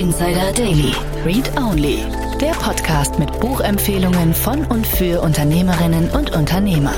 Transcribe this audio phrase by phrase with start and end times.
[0.00, 0.94] Insider Daily.
[1.26, 1.98] Read Only.
[2.40, 6.94] Der Podcast mit Buchempfehlungen von und für Unternehmerinnen und Unternehmer.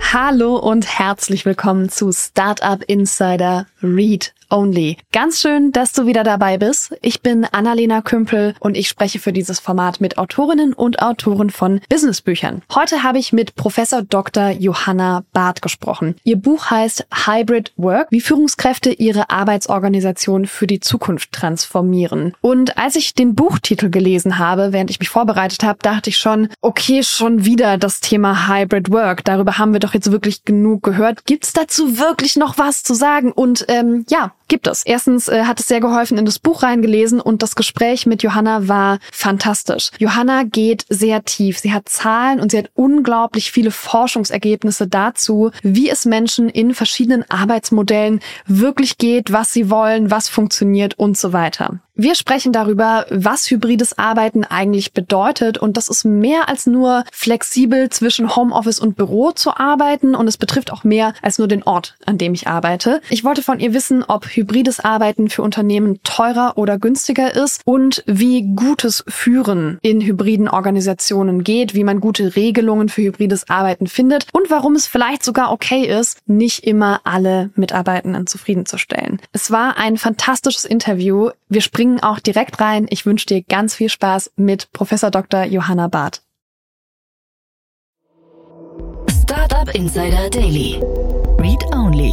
[0.00, 4.96] Hallo und herzlich willkommen zu Startup Insider Read Only.
[5.12, 6.92] Ganz schön, dass du wieder dabei bist.
[7.02, 11.80] Ich bin Annalena Kümpel und ich spreche für dieses Format mit Autorinnen und Autoren von
[11.88, 12.62] Businessbüchern.
[12.74, 14.50] Heute habe ich mit Professor Dr.
[14.50, 16.16] Johanna Barth gesprochen.
[16.24, 22.34] Ihr Buch heißt Hybrid Work, wie Führungskräfte ihre Arbeitsorganisation für die Zukunft transformieren.
[22.40, 26.48] Und als ich den Buchtitel gelesen habe, während ich mich vorbereitet habe, dachte ich schon,
[26.60, 29.24] okay, schon wieder das Thema Hybrid Work.
[29.24, 31.24] Darüber haben wir doch jetzt wirklich genug gehört.
[31.26, 33.30] Gibt es dazu wirklich noch was zu sagen?
[33.30, 34.82] Und ähm, ja, gibt es.
[34.84, 38.66] Erstens äh, hat es sehr geholfen, in das Buch reingelesen und das Gespräch mit Johanna
[38.66, 39.92] war fantastisch.
[39.98, 41.60] Johanna geht sehr tief.
[41.60, 47.24] Sie hat Zahlen und sie hat unglaublich viele Forschungsergebnisse dazu, wie es Menschen in verschiedenen
[47.30, 51.78] Arbeitsmodellen wirklich geht, was sie wollen, was funktioniert und so weiter.
[52.02, 57.90] Wir sprechen darüber, was hybrides Arbeiten eigentlich bedeutet und das ist mehr als nur flexibel
[57.90, 61.96] zwischen Homeoffice und Büro zu arbeiten und es betrifft auch mehr als nur den Ort,
[62.06, 63.02] an dem ich arbeite.
[63.10, 68.02] Ich wollte von ihr wissen, ob hybrides Arbeiten für Unternehmen teurer oder günstiger ist und
[68.06, 74.26] wie gutes Führen in hybriden Organisationen geht, wie man gute Regelungen für hybrides Arbeiten findet
[74.32, 79.20] und warum es vielleicht sogar okay ist, nicht immer alle Mitarbeitenden zufriedenzustellen.
[79.32, 81.28] Es war ein fantastisches Interview.
[81.50, 82.86] Wir springen springen auch direkt rein.
[82.90, 85.44] Ich wünsche dir ganz viel Spaß mit Professor Dr.
[85.44, 86.22] Johanna Barth.
[89.22, 90.80] Startup Insider Daily.
[91.38, 92.12] Read Only.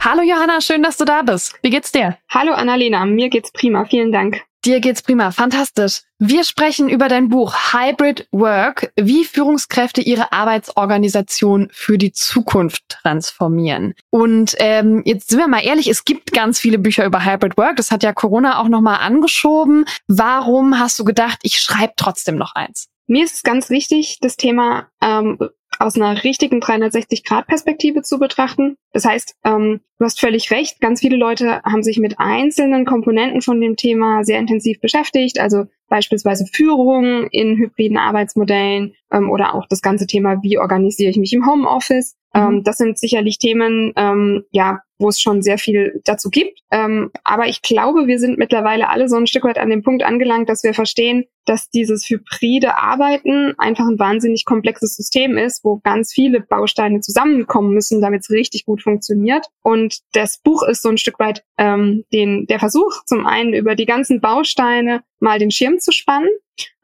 [0.00, 1.54] Hallo Johanna, schön, dass du da bist.
[1.62, 2.16] Wie geht's dir?
[2.28, 4.47] Hallo Annalena, mir geht's prima, vielen Dank.
[4.64, 6.02] Dir geht's prima, fantastisch.
[6.18, 13.94] Wir sprechen über dein Buch Hybrid Work, wie Führungskräfte ihre Arbeitsorganisation für die Zukunft transformieren.
[14.10, 17.76] Und ähm, jetzt sind wir mal ehrlich, es gibt ganz viele Bücher über Hybrid Work.
[17.76, 19.84] Das hat ja Corona auch nochmal angeschoben.
[20.08, 22.88] Warum hast du gedacht, ich schreibe trotzdem noch eins?
[23.06, 25.38] Mir ist es ganz wichtig, das Thema ähm,
[25.78, 28.76] aus einer richtigen 360-Grad-Perspektive zu betrachten.
[28.92, 33.42] Das heißt, ähm, du hast völlig recht, ganz viele Leute haben sich mit einzelnen Komponenten
[33.42, 39.66] von dem Thema sehr intensiv beschäftigt, also beispielsweise Führung in hybriden Arbeitsmodellen ähm, oder auch
[39.68, 42.17] das ganze Thema, wie organisiere ich mich im Homeoffice.
[42.34, 42.40] Mhm.
[42.40, 46.60] Ähm, das sind sicherlich Themen, ähm, ja, wo es schon sehr viel dazu gibt.
[46.70, 50.02] Ähm, aber ich glaube, wir sind mittlerweile alle so ein Stück weit an dem Punkt
[50.02, 55.78] angelangt, dass wir verstehen, dass dieses hybride Arbeiten einfach ein wahnsinnig komplexes System ist, wo
[55.78, 59.46] ganz viele Bausteine zusammenkommen müssen, damit es richtig gut funktioniert.
[59.62, 63.76] Und das Buch ist so ein Stück weit ähm, den, der Versuch, zum einen über
[63.76, 66.28] die ganzen Bausteine mal den Schirm zu spannen.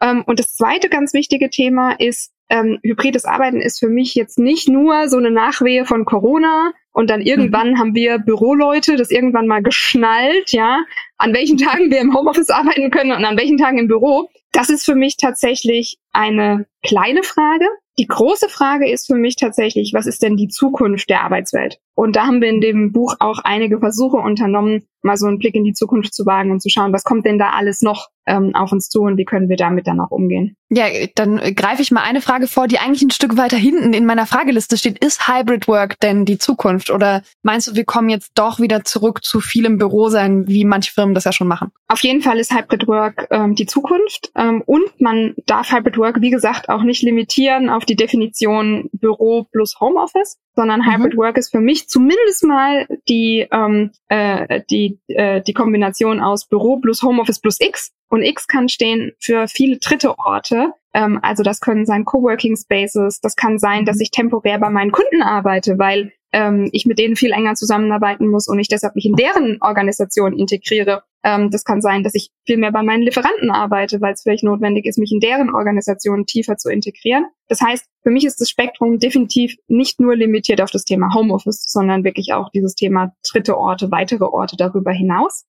[0.01, 4.39] Ähm, und das zweite ganz wichtige Thema ist, ähm, hybrides Arbeiten ist für mich jetzt
[4.39, 7.79] nicht nur so eine Nachwehe von Corona und dann irgendwann mhm.
[7.79, 10.85] haben wir Büroleute das irgendwann mal geschnallt, ja,
[11.17, 14.31] an welchen Tagen wir im Homeoffice arbeiten können und an welchen Tagen im Büro.
[14.53, 17.67] Das ist für mich tatsächlich eine kleine Frage.
[17.99, 21.79] Die große Frage ist für mich tatsächlich, was ist denn die Zukunft der Arbeitswelt?
[21.95, 25.55] Und da haben wir in dem Buch auch einige Versuche unternommen, mal so einen Blick
[25.55, 28.55] in die Zukunft zu wagen und zu schauen, was kommt denn da alles noch ähm,
[28.55, 30.57] auf uns zu und wie können wir damit dann auch umgehen.
[30.71, 34.07] Ja, dann greife ich mal eine Frage vor, die eigentlich ein Stück weiter hinten in
[34.07, 35.05] meiner Frageliste steht.
[35.05, 36.91] Ist Hybrid Work denn die Zukunft?
[36.91, 40.65] Oder meinst du, wir kommen jetzt doch wieder zurück zu viel im Büro sein, wie
[40.65, 41.71] manche Firmen das ja schon machen?
[41.87, 44.33] Auf jeden Fall ist Hybrid Work ähm, die Zukunft.
[44.37, 49.47] Ähm, und man darf Hybrid Work, wie gesagt, auch nicht limitieren auf die Definition Büro
[49.51, 50.93] plus Homeoffice, sondern mhm.
[50.93, 56.47] Hybrid Work ist für mich zumindest mal die, ähm, äh, die, äh, die Kombination aus
[56.47, 57.93] Büro plus Homeoffice plus X.
[58.09, 60.73] Und X kann stehen für viele dritte Orte.
[60.93, 64.03] Ähm, also das können sein Coworking Spaces, das kann sein, dass mhm.
[64.03, 68.49] ich temporär bei meinen Kunden arbeite, weil ähm, ich mit denen viel enger zusammenarbeiten muss
[68.49, 71.05] und ich deshalb mich in deren Organisation integriere.
[71.25, 74.45] Ähm, das kann sein, dass ich viel mehr bei meinen Lieferanten arbeite, weil es vielleicht
[74.45, 77.25] notwendig ist, mich in deren Organisation tiefer zu integrieren.
[77.49, 81.65] Das heißt, für mich ist das Spektrum definitiv nicht nur limitiert auf das Thema Homeoffice,
[81.67, 85.47] sondern wirklich auch dieses Thema dritte Orte, weitere Orte darüber hinaus.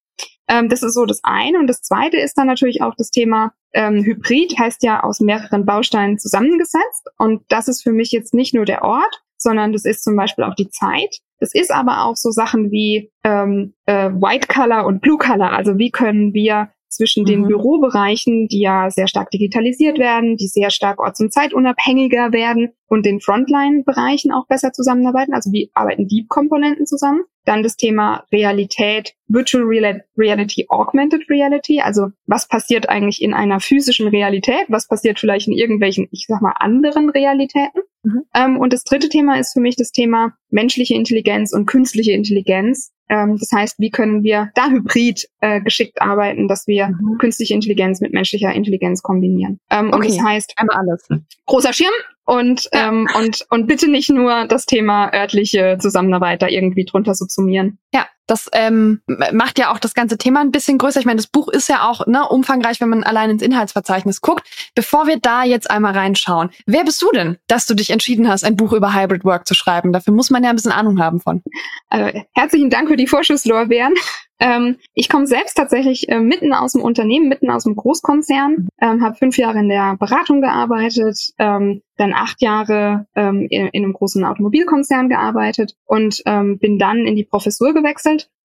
[0.48, 1.60] Ähm, das ist so das eine.
[1.60, 5.66] Und das zweite ist dann natürlich auch das Thema ähm, Hybrid, heißt ja aus mehreren
[5.66, 7.10] Bausteinen zusammengesetzt.
[7.18, 10.46] Und das ist für mich jetzt nicht nur der Ort, sondern das ist zum Beispiel
[10.46, 11.20] auch die Zeit.
[11.40, 15.52] Das ist aber auch so Sachen wie ähm, äh, White Color und Blue Color.
[15.52, 17.28] Also wie können wir zwischen mhm.
[17.28, 22.70] den Bürobereichen, die ja sehr stark digitalisiert werden, die sehr stark orts- und zeitunabhängiger werden
[22.88, 25.34] und den Frontline-Bereichen auch besser zusammenarbeiten.
[25.34, 27.24] Also wie arbeiten die Komponenten zusammen?
[27.44, 31.82] Dann das Thema Realität, Virtual Reality, Augmented Reality.
[31.82, 34.66] Also was passiert eigentlich in einer physischen Realität?
[34.68, 37.82] Was passiert vielleicht in irgendwelchen, ich sag mal, anderen Realitäten?
[38.04, 38.24] Mhm.
[38.36, 42.92] Ähm, und das dritte Thema ist für mich das Thema menschliche Intelligenz und künstliche Intelligenz.
[43.10, 47.18] Ähm, das heißt, wie können wir da hybrid äh, geschickt arbeiten, dass wir mhm.
[47.20, 49.60] künstliche Intelligenz mit menschlicher Intelligenz kombinieren.
[49.70, 49.96] Ähm, okay.
[49.96, 51.08] Und das heißt, einmal alles.
[51.46, 51.94] Großer Schirm,
[52.26, 52.88] und, ja.
[52.88, 57.78] ähm, und, und bitte nicht nur das Thema örtliche Zusammenarbeit da irgendwie drunter subsumieren.
[57.96, 59.00] Ja, das ähm,
[59.32, 61.00] macht ja auch das ganze Thema ein bisschen größer.
[61.00, 64.46] Ich meine, das Buch ist ja auch ne, umfangreich, wenn man allein ins Inhaltsverzeichnis guckt.
[64.76, 68.44] Bevor wir da jetzt einmal reinschauen, wer bist du denn, dass du dich entschieden hast,
[68.44, 69.94] ein Buch über Hybrid Work zu schreiben?
[69.94, 71.42] Dafür muss man ja ein bisschen Ahnung haben von.
[71.88, 73.94] Also, herzlichen Dank für die Vorschusslorbeeren.
[74.40, 79.04] Ähm, ich komme selbst tatsächlich äh, mitten aus dem Unternehmen, mitten aus dem Großkonzern, ähm,
[79.04, 83.94] habe fünf Jahre in der Beratung gearbeitet, ähm, dann acht Jahre ähm, in, in, einem
[83.94, 87.85] großen Automobilkonzern gearbeitet und ähm, bin dann in die Professur gewechselt.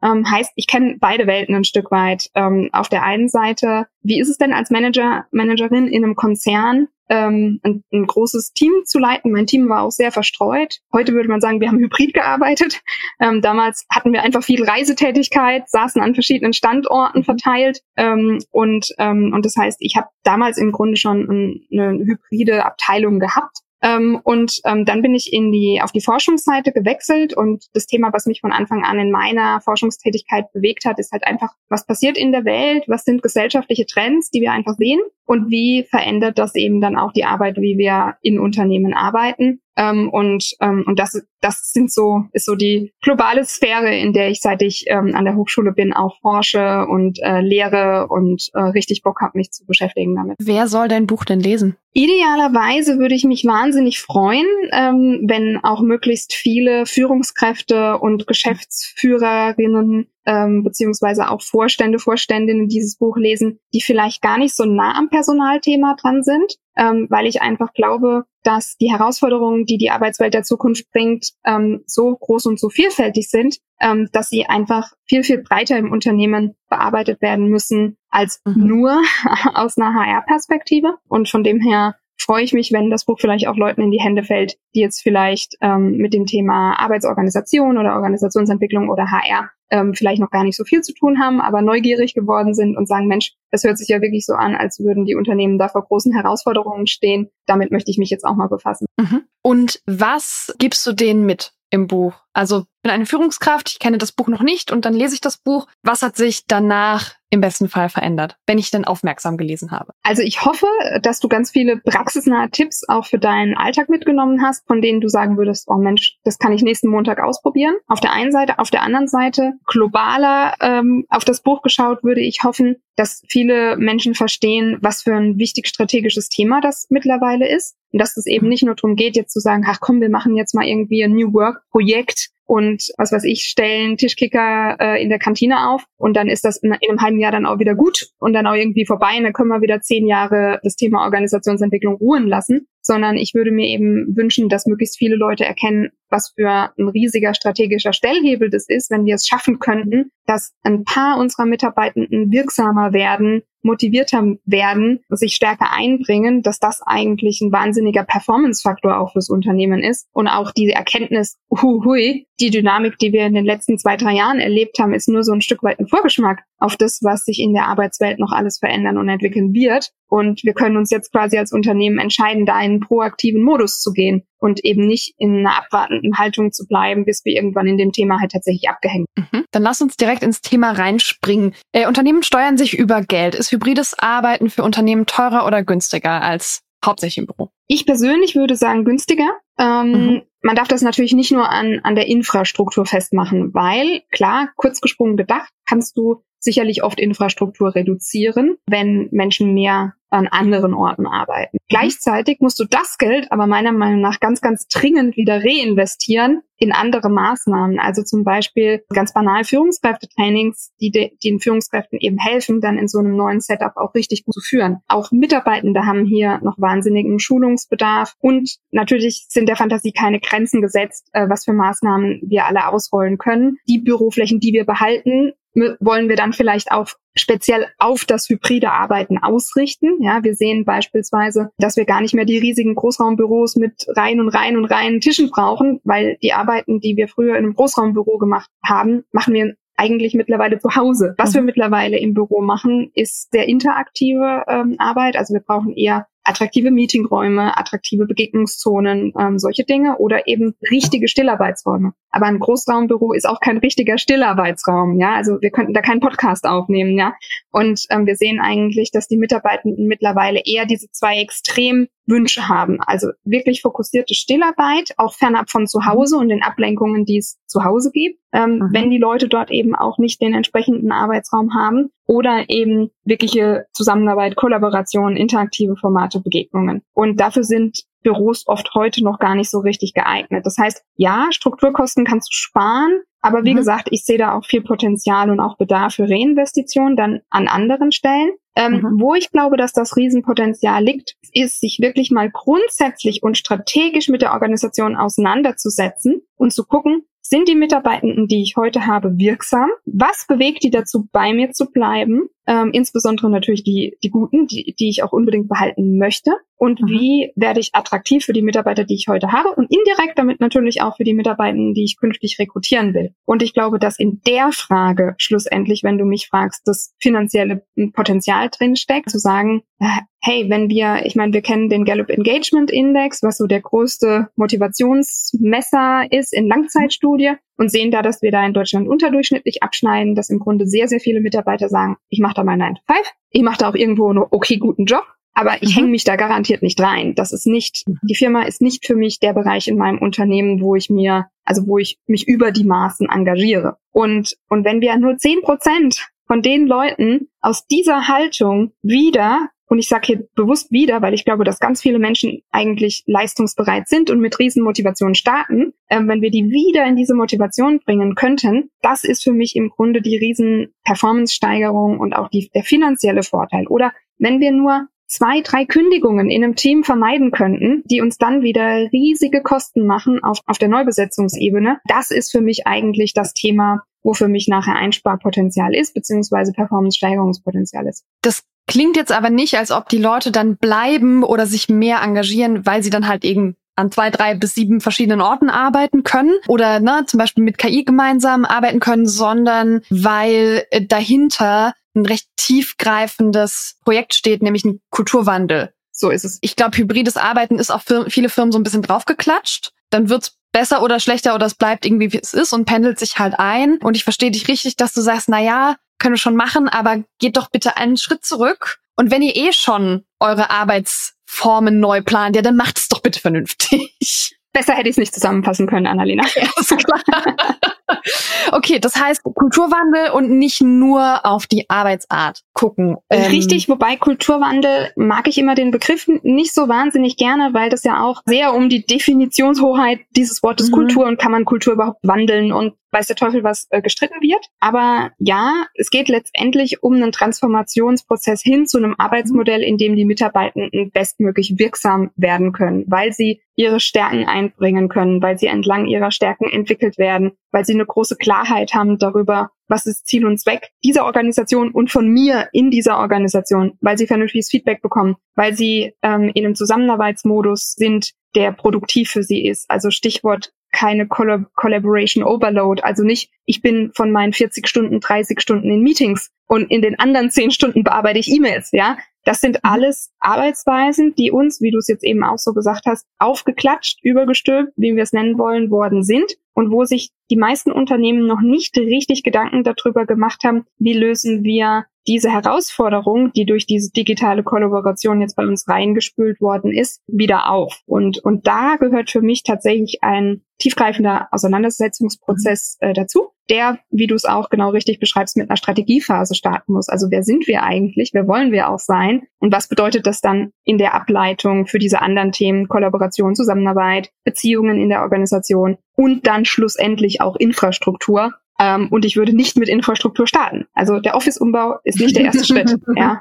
[0.03, 2.31] Ähm, heißt, ich kenne beide Welten ein Stück weit.
[2.35, 6.89] Ähm, auf der einen Seite, wie ist es denn als Manager, Managerin in einem Konzern,
[7.11, 9.33] ähm, ein, ein, großes Team zu leiten.
[9.33, 10.79] Mein Team war auch sehr verstreut.
[10.93, 12.81] Heute würde man sagen, wir haben hybrid gearbeitet.
[13.19, 17.81] Ähm, damals hatten wir einfach viel Reisetätigkeit, saßen an verschiedenen Standorten verteilt.
[17.97, 22.65] Ähm, und, ähm, und das heißt, ich habe damals im Grunde schon ein, eine hybride
[22.65, 23.59] Abteilung gehabt.
[23.83, 28.13] Ähm, und ähm, dann bin ich in die, auf die Forschungsseite gewechselt und das Thema,
[28.13, 32.19] was mich von Anfang an in meiner Forschungstätigkeit bewegt hat, ist halt einfach, was passiert
[32.19, 36.55] in der Welt, was sind gesellschaftliche Trends, die wir einfach sehen und wie verändert das
[36.55, 39.61] eben dann auch die Arbeit, wie wir in Unternehmen arbeiten.
[39.77, 44.29] Ähm, und ähm, und das, das sind so, ist so die globale Sphäre, in der
[44.29, 48.61] ich, seit ich ähm, an der Hochschule bin, auch forsche und äh, lehre und äh,
[48.61, 50.37] richtig Bock habe, mich zu beschäftigen damit.
[50.41, 51.77] Wer soll dein Buch denn lesen?
[51.93, 60.63] Idealerweise würde ich mich wahnsinnig freuen, ähm, wenn auch möglichst viele Führungskräfte und Geschäftsführerinnen ähm,
[60.63, 65.97] beziehungsweise auch Vorstände, Vorständinnen dieses Buch lesen, die vielleicht gar nicht so nah am Personalthema
[66.01, 70.91] dran sind, ähm, weil ich einfach glaube, dass die Herausforderungen, die die Arbeitswelt der Zukunft
[70.93, 75.77] bringt, ähm, so groß und so vielfältig sind, ähm, dass sie einfach viel, viel breiter
[75.77, 78.67] im Unternehmen bearbeitet werden müssen als mhm.
[78.67, 79.03] nur
[79.55, 80.95] aus einer HR-Perspektive.
[81.09, 84.01] Und von dem her freue ich mich, wenn das Buch vielleicht auch Leuten in die
[84.01, 89.95] Hände fällt, die jetzt vielleicht ähm, mit dem Thema Arbeitsorganisation oder Organisationsentwicklung oder HR ähm,
[89.95, 93.07] vielleicht noch gar nicht so viel zu tun haben, aber neugierig geworden sind und sagen,
[93.07, 96.13] Mensch, das hört sich ja wirklich so an, als würden die Unternehmen da vor großen
[96.13, 97.31] Herausforderungen stehen.
[97.47, 98.87] Damit möchte ich mich jetzt auch mal befassen.
[98.99, 99.23] Mhm.
[99.43, 102.15] Und was gibst du denen mit im Buch?
[102.33, 105.37] Also bin eine Führungskraft, ich kenne das Buch noch nicht und dann lese ich das
[105.37, 105.67] Buch.
[105.83, 109.93] Was hat sich danach im besten Fall verändert, wenn ich denn aufmerksam gelesen habe?
[110.03, 110.67] Also ich hoffe,
[111.03, 115.09] dass du ganz viele praxisnahe Tipps auch für deinen Alltag mitgenommen hast, von denen du
[115.09, 117.77] sagen würdest, oh Mensch, das kann ich nächsten Montag ausprobieren.
[117.87, 122.21] Auf der einen Seite, auf der anderen Seite, globaler ähm, auf das Buch geschaut, würde
[122.21, 127.77] ich hoffen, dass viele Menschen verstehen, was für ein wichtig strategisches Thema das mittlerweile ist.
[127.93, 130.37] Und dass es eben nicht nur darum geht, jetzt zu sagen, ach komm, wir machen
[130.37, 132.20] jetzt mal irgendwie ein New Work Projekt
[132.51, 136.57] und was weiß ich, stellen Tischkicker äh, in der Kantine auf und dann ist das
[136.57, 139.23] in, in, einem halben Jahr dann auch wieder gut und dann auch irgendwie vorbei und
[139.23, 143.69] dann können wir wieder zehn Jahre das Thema Organisationsentwicklung ruhen lassen, sondern ich würde mir
[143.69, 148.91] eben wünschen, dass möglichst viele Leute erkennen, was für ein riesiger strategischer Stellhebel das ist,
[148.91, 155.35] wenn wir es schaffen könnten, dass ein paar unserer Mitarbeitenden wirksamer werden, motivierter werden, sich
[155.35, 160.07] stärker einbringen, dass das eigentlich ein wahnsinniger Performance-Faktor auch fürs Unternehmen ist.
[160.13, 164.39] Und auch diese Erkenntnis, hui, die Dynamik, die wir in den letzten zwei, drei Jahren
[164.39, 167.55] erlebt haben, ist nur so ein Stück weit ein Vorgeschmack auf das, was sich in
[167.55, 169.91] der Arbeitswelt noch alles verändern und entwickeln wird.
[170.09, 173.93] Und wir können uns jetzt quasi als Unternehmen entscheiden, da in einen proaktiven Modus zu
[173.93, 177.93] gehen und eben nicht in einer abwartenden Haltung zu bleiben, bis wir irgendwann in dem
[177.93, 179.07] Thema halt tatsächlich abgehängt.
[179.17, 179.45] Mhm.
[179.51, 181.55] Dann lass uns direkt ins Thema reinspringen.
[181.73, 183.35] Äh, Unternehmen steuern sich über Geld.
[183.35, 187.51] Ist hybrides Arbeiten für Unternehmen teurer oder günstiger als hauptsächlich im Büro?
[187.67, 189.29] Ich persönlich würde sagen günstiger.
[189.59, 190.23] Ähm, mhm.
[190.43, 195.17] Man darf das natürlich nicht nur an, an der Infrastruktur festmachen, weil, klar, kurz gesprungen
[195.17, 201.57] gedacht, kannst du sicherlich oft Infrastruktur reduzieren, wenn Menschen mehr an anderen Orten arbeiten.
[201.57, 201.67] Mhm.
[201.69, 206.73] Gleichzeitig musst du das Geld aber meiner Meinung nach ganz, ganz dringend wieder reinvestieren in
[206.73, 207.79] andere Maßnahmen.
[207.79, 212.99] Also zum Beispiel ganz banal Führungskräftetrainings, die, de, den Führungskräften eben helfen, dann in so
[212.99, 214.79] einem neuen Setup auch richtig gut zu führen.
[214.89, 221.09] Auch Mitarbeitende haben hier noch wahnsinnigen Schulungsbedarf und natürlich sind der Fantasie keine Grenzen gesetzt,
[221.13, 223.57] äh, was für Maßnahmen wir alle ausrollen können.
[223.69, 229.19] Die Büroflächen, die wir behalten, wollen wir dann vielleicht auch speziell auf das hybride Arbeiten
[229.19, 230.01] ausrichten.
[230.01, 234.29] Ja, wir sehen beispielsweise, dass wir gar nicht mehr die riesigen Großraumbüros mit Reihen und
[234.29, 238.49] Reihen und Reihen Tischen brauchen, weil die Arbeiten, die wir früher in einem Großraumbüro gemacht
[238.65, 241.15] haben, machen wir eigentlich mittlerweile zu Hause.
[241.17, 241.37] Was mhm.
[241.37, 245.17] wir mittlerweile im Büro machen, ist sehr interaktive ähm, Arbeit.
[245.17, 251.95] Also wir brauchen eher attraktive Meetingräume, attraktive Begegnungszonen, ähm, solche Dinge oder eben richtige Stillarbeitsräume.
[252.11, 255.15] Aber ein Großraumbüro ist auch kein richtiger Stillarbeitsraum, ja.
[255.15, 257.15] Also wir könnten da keinen Podcast aufnehmen, ja.
[257.51, 262.79] Und ähm, wir sehen eigentlich, dass die Mitarbeitenden mittlerweile eher diese zwei Extremwünsche haben.
[262.81, 267.65] Also wirklich fokussierte Stillarbeit, auch fernab von zu Hause und den Ablenkungen, die es zu
[267.65, 268.21] Hause gibt.
[268.33, 268.69] Ähm, mhm.
[268.71, 274.37] wenn die Leute dort eben auch nicht den entsprechenden Arbeitsraum haben oder eben wirkliche Zusammenarbeit,
[274.37, 276.83] Kollaboration, interaktive Formate, Begegnungen.
[276.95, 280.47] Und dafür sind Büros oft heute noch gar nicht so richtig geeignet.
[280.47, 283.59] Das heißt, ja, Strukturkosten kannst du sparen, aber wie mhm.
[283.59, 287.93] gesagt, ich sehe da auch viel Potenzial und auch Bedarf für Reinvestitionen dann an anderen
[287.93, 288.31] Stellen.
[288.57, 289.01] Ähm, mhm.
[289.01, 294.23] Wo ich glaube, dass das Riesenpotenzial liegt, ist, sich wirklich mal grundsätzlich und strategisch mit
[294.23, 299.71] der Organisation auseinanderzusetzen und zu gucken, sind die Mitarbeitenden, die ich heute habe, wirksam?
[299.85, 302.29] Was bewegt die dazu, bei mir zu bleiben?
[302.51, 306.33] Ähm, insbesondere natürlich die, die guten, die, die ich auch unbedingt behalten möchte.
[306.57, 306.89] Und mhm.
[306.89, 309.51] wie werde ich attraktiv für die Mitarbeiter, die ich heute habe?
[309.51, 313.15] Und indirekt damit natürlich auch für die Mitarbeitenden, die ich künftig rekrutieren will.
[313.25, 318.49] Und ich glaube, dass in der Frage schlussendlich, wenn du mich fragst, das finanzielle Potenzial
[318.51, 319.87] drinsteckt, zu sagen, äh,
[320.21, 324.29] hey, wenn wir, ich meine, wir kennen den Gallup Engagement Index, was so der größte
[324.37, 330.31] Motivationsmesser ist in Langzeitstudie und sehen da, dass wir da in Deutschland unterdurchschnittlich abschneiden, dass
[330.31, 333.43] im Grunde sehr, sehr viele Mitarbeiter sagen, ich mache da mal 9 to 5, ich
[333.43, 335.81] mache da auch irgendwo einen okay guten Job, aber ich mhm.
[335.81, 337.15] hänge mich da garantiert nicht rein.
[337.15, 337.99] Das ist nicht, mhm.
[338.03, 341.67] die Firma ist nicht für mich der Bereich in meinem Unternehmen, wo ich mir, also
[341.67, 343.77] wo ich mich über die Maßen engagiere.
[343.93, 349.79] Und, und wenn wir nur 10 Prozent von den Leuten aus dieser Haltung wieder und
[349.79, 354.11] ich sage hier bewusst wieder, weil ich glaube, dass ganz viele Menschen eigentlich leistungsbereit sind
[354.11, 355.73] und mit Riesenmotivation starten.
[355.89, 359.71] Ähm, wenn wir die wieder in diese Motivation bringen könnten, das ist für mich im
[359.71, 363.69] Grunde die riesen Performance-Steigerung und auch die, der finanzielle Vorteil.
[363.69, 368.43] Oder wenn wir nur zwei, drei Kündigungen in einem Team vermeiden könnten, die uns dann
[368.43, 371.79] wieder riesige Kosten machen auf, auf der Neubesetzungsebene.
[371.87, 377.87] Das ist für mich eigentlich das Thema, wo für mich nachher Einsparpotenzial ist, beziehungsweise Performance-Steigerungspotenzial
[377.87, 378.05] ist.
[378.23, 382.65] Das Klingt jetzt aber nicht, als ob die Leute dann bleiben oder sich mehr engagieren,
[382.65, 386.79] weil sie dann halt eben an zwei, drei bis sieben verschiedenen Orten arbeiten können oder
[386.79, 393.77] ne, zum Beispiel mit KI gemeinsam arbeiten können, sondern weil äh, dahinter ein recht tiefgreifendes
[393.83, 395.73] Projekt steht, nämlich ein Kulturwandel.
[395.91, 396.39] So ist es.
[396.41, 399.73] Ich glaube, hybrides Arbeiten ist auf viele Firmen so ein bisschen draufgeklatscht.
[399.91, 403.19] Dann wird's besser oder schlechter oder es bleibt irgendwie wie es ist und pendelt sich
[403.19, 403.79] halt ein.
[403.79, 407.05] Und ich verstehe dich richtig, dass du sagst, na ja, können wir schon machen, aber
[407.21, 408.81] geht doch bitte einen Schritt zurück.
[408.97, 413.21] Und wenn ihr eh schon eure Arbeitsformen neu plant, ja, dann macht es doch bitte
[413.21, 414.37] vernünftig.
[414.53, 416.25] Besser hätte ich es nicht zusammenfassen können, Annalena.
[416.35, 417.01] Ja, ist klar.
[418.53, 422.97] okay, das heißt Kulturwandel und nicht nur auf die Arbeitsart gucken.
[423.11, 427.85] Ähm, Richtig, wobei Kulturwandel mag ich immer den Begriff nicht so wahnsinnig gerne, weil das
[427.85, 430.75] ja auch sehr um die Definitionshoheit dieses Wortes mhm.
[430.75, 434.45] Kultur und kann man Kultur überhaupt wandeln und weiß der Teufel was äh, gestritten wird.
[434.59, 440.05] Aber ja, es geht letztendlich um einen Transformationsprozess hin zu einem Arbeitsmodell, in dem die
[440.05, 446.11] Mitarbeitenden bestmöglich wirksam werden können, weil sie ihre Stärken einbringen können, weil sie entlang ihrer
[446.11, 450.71] Stärken entwickelt werden, weil sie eine große Klarheit haben darüber, was ist Ziel und Zweck
[450.83, 455.93] dieser Organisation und von mir in dieser Organisation, weil sie vernünftiges Feedback bekommen, weil sie
[456.03, 459.71] ähm, in einem Zusammenarbeitsmodus sind, der produktiv für sie ist.
[459.71, 462.83] Also Stichwort keine Collab Collaboration Overload.
[462.83, 466.99] Also nicht, ich bin von meinen 40 Stunden, 30 Stunden in Meetings und in den
[466.99, 468.97] anderen 10 Stunden bearbeite ich E-Mails, ja.
[469.25, 469.71] Das sind mhm.
[469.71, 474.73] alles Arbeitsweisen, die uns, wie du es jetzt eben auch so gesagt hast, aufgeklatscht, übergestülpt,
[474.77, 478.77] wie wir es nennen wollen, worden sind und wo sich die meisten Unternehmen noch nicht
[478.77, 485.21] richtig Gedanken darüber gemacht haben, wie lösen wir diese Herausforderung, die durch diese digitale Kollaboration
[485.21, 487.81] jetzt bei uns reingespült worden ist, wieder auf.
[487.87, 494.15] Und, und da gehört für mich tatsächlich ein tiefgreifender Auseinandersetzungsprozess äh, dazu, der, wie du
[494.15, 496.89] es auch genau richtig beschreibst, mit einer Strategiephase starten muss.
[496.89, 498.11] Also wer sind wir eigentlich?
[498.13, 499.23] Wer wollen wir auch sein?
[499.39, 504.79] Und was bedeutet das dann in der Ableitung für diese anderen Themen, Kollaboration, Zusammenarbeit, Beziehungen
[504.79, 510.27] in der Organisation und dann schlussendlich auch Infrastruktur, ähm, und ich würde nicht mit Infrastruktur
[510.27, 510.67] starten.
[510.75, 512.71] Also der Office-Umbau ist nicht der erste Schritt.
[512.97, 513.19] Ja.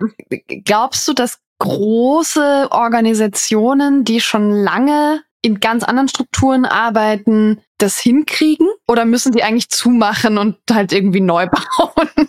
[0.65, 8.67] Glaubst du, dass große Organisationen, die schon lange in ganz anderen Strukturen arbeiten, das hinkriegen?
[8.87, 12.27] Oder müssen die eigentlich zumachen und halt irgendwie neu bauen?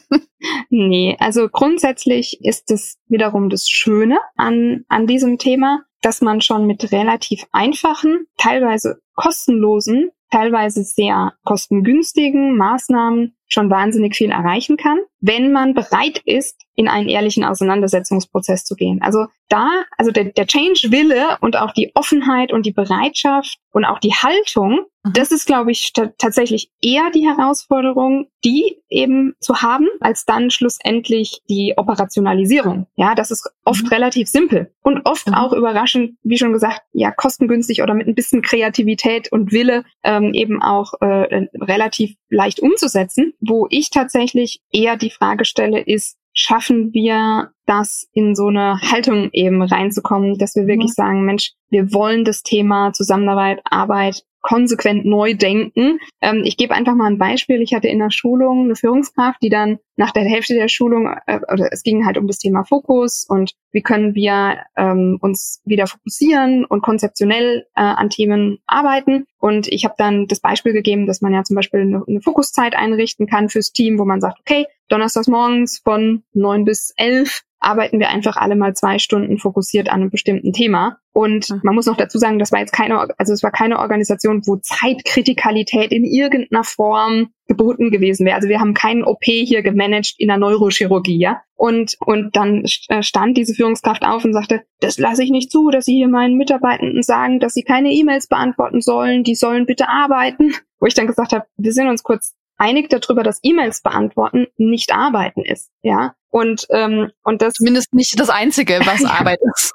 [0.69, 6.67] Nee, also grundsätzlich ist es wiederum das Schöne an, an diesem Thema, dass man schon
[6.67, 15.53] mit relativ einfachen, teilweise kostenlosen teilweise sehr kostengünstigen Maßnahmen schon wahnsinnig viel erreichen kann, wenn
[15.53, 19.01] man bereit ist, in einen ehrlichen Auseinandersetzungsprozess zu gehen.
[19.03, 23.99] Also da, also der, der Change-Wille und auch die Offenheit und die Bereitschaft und auch
[23.99, 25.13] die Haltung, mhm.
[25.13, 31.43] das ist, glaube ich, tatsächlich eher die Herausforderung, die eben zu haben, als dann schlussendlich
[31.51, 32.87] die Operationalisierung.
[32.97, 33.89] Ja, das ist oft mhm.
[33.89, 35.35] relativ simpel und oft mhm.
[35.35, 40.33] auch überraschend, wie schon gesagt, ja, kostengünstig oder mit ein bisschen Kreativität und Wille ähm,
[40.33, 43.35] eben auch äh, relativ leicht umzusetzen.
[43.41, 49.31] Wo ich tatsächlich eher die Frage stelle, ist, schaffen wir das in so eine Haltung
[49.33, 50.95] eben reinzukommen, dass wir wirklich mhm.
[50.95, 55.99] sagen, Mensch, wir wollen das Thema Zusammenarbeit, Arbeit konsequent neu denken.
[56.21, 57.61] Ähm, ich gebe einfach mal ein Beispiel.
[57.63, 61.41] Ich hatte in der Schulung eine Führungskraft, die dann nach der Hälfte der Schulung, äh,
[61.53, 65.87] oder es ging halt um das Thema Fokus und wie können wir ähm, uns wieder
[65.87, 69.27] fokussieren und konzeptionell äh, an Themen arbeiten.
[69.39, 72.75] Und ich habe dann das Beispiel gegeben, dass man ja zum Beispiel eine, eine Fokuszeit
[72.75, 78.01] einrichten kann fürs Team, wo man sagt, okay, donnerstags morgens von neun bis elf arbeiten
[78.01, 80.99] wir einfach alle mal zwei Stunden fokussiert an einem bestimmten Thema.
[81.13, 84.43] Und man muss noch dazu sagen, das war jetzt keine, also es war keine Organisation,
[84.47, 88.37] wo Zeitkritikalität in irgendeiner Form geboten gewesen wäre.
[88.37, 91.43] Also wir haben keinen OP hier gemanagt in der Neurochirurgie, ja.
[91.57, 95.71] Und, und dann äh, stand diese Führungskraft auf und sagte, das lasse ich nicht zu,
[95.71, 99.89] dass Sie hier meinen Mitarbeitenden sagen, dass sie keine E-Mails beantworten sollen, die sollen bitte
[99.89, 100.55] arbeiten.
[100.79, 104.93] Wo ich dann gesagt habe, wir sind uns kurz einig darüber, dass E-Mails beantworten nicht
[104.93, 106.15] arbeiten ist, ja.
[106.31, 109.75] Und ähm, und das zumindest nicht das einzige, was Arbeit ist.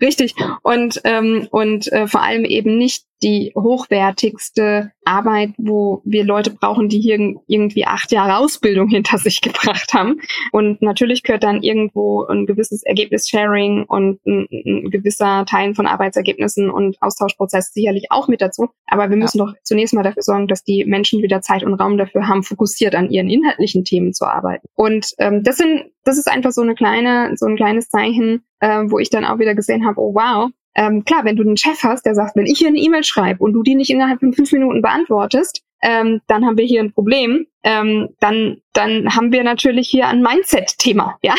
[0.00, 0.34] Richtig.
[0.62, 6.88] Und, ähm, und äh, vor allem eben nicht die hochwertigste Arbeit, wo wir Leute brauchen,
[6.88, 10.20] die hier irgendwie acht Jahre Ausbildung hinter sich gebracht haben.
[10.52, 16.70] Und natürlich gehört dann irgendwo ein gewisses Ergebnis-Sharing und ein, ein, gewisser Teil von Arbeitsergebnissen
[16.70, 18.68] und Austauschprozess sicherlich auch mit dazu.
[18.86, 19.46] Aber wir müssen ja.
[19.46, 22.94] doch zunächst mal dafür sorgen, dass die Menschen wieder Zeit und Raum dafür haben, fokussiert
[22.94, 24.66] an ihren inhaltlichen Themen zu arbeiten.
[24.74, 28.82] Und ähm, das sind, das ist einfach so eine kleine, so ein kleines Zeichen, äh,
[28.86, 31.82] wo ich dann auch wieder gesehen habe, oh wow, ähm, klar, wenn du einen Chef
[31.82, 34.32] hast, der sagt, wenn ich hier eine E-Mail schreibe und du die nicht innerhalb von
[34.32, 37.46] fünf Minuten beantwortest, ähm, dann haben wir hier ein Problem.
[37.64, 41.34] Ähm, dann, dann haben wir natürlich hier ein Mindset-Thema, ja.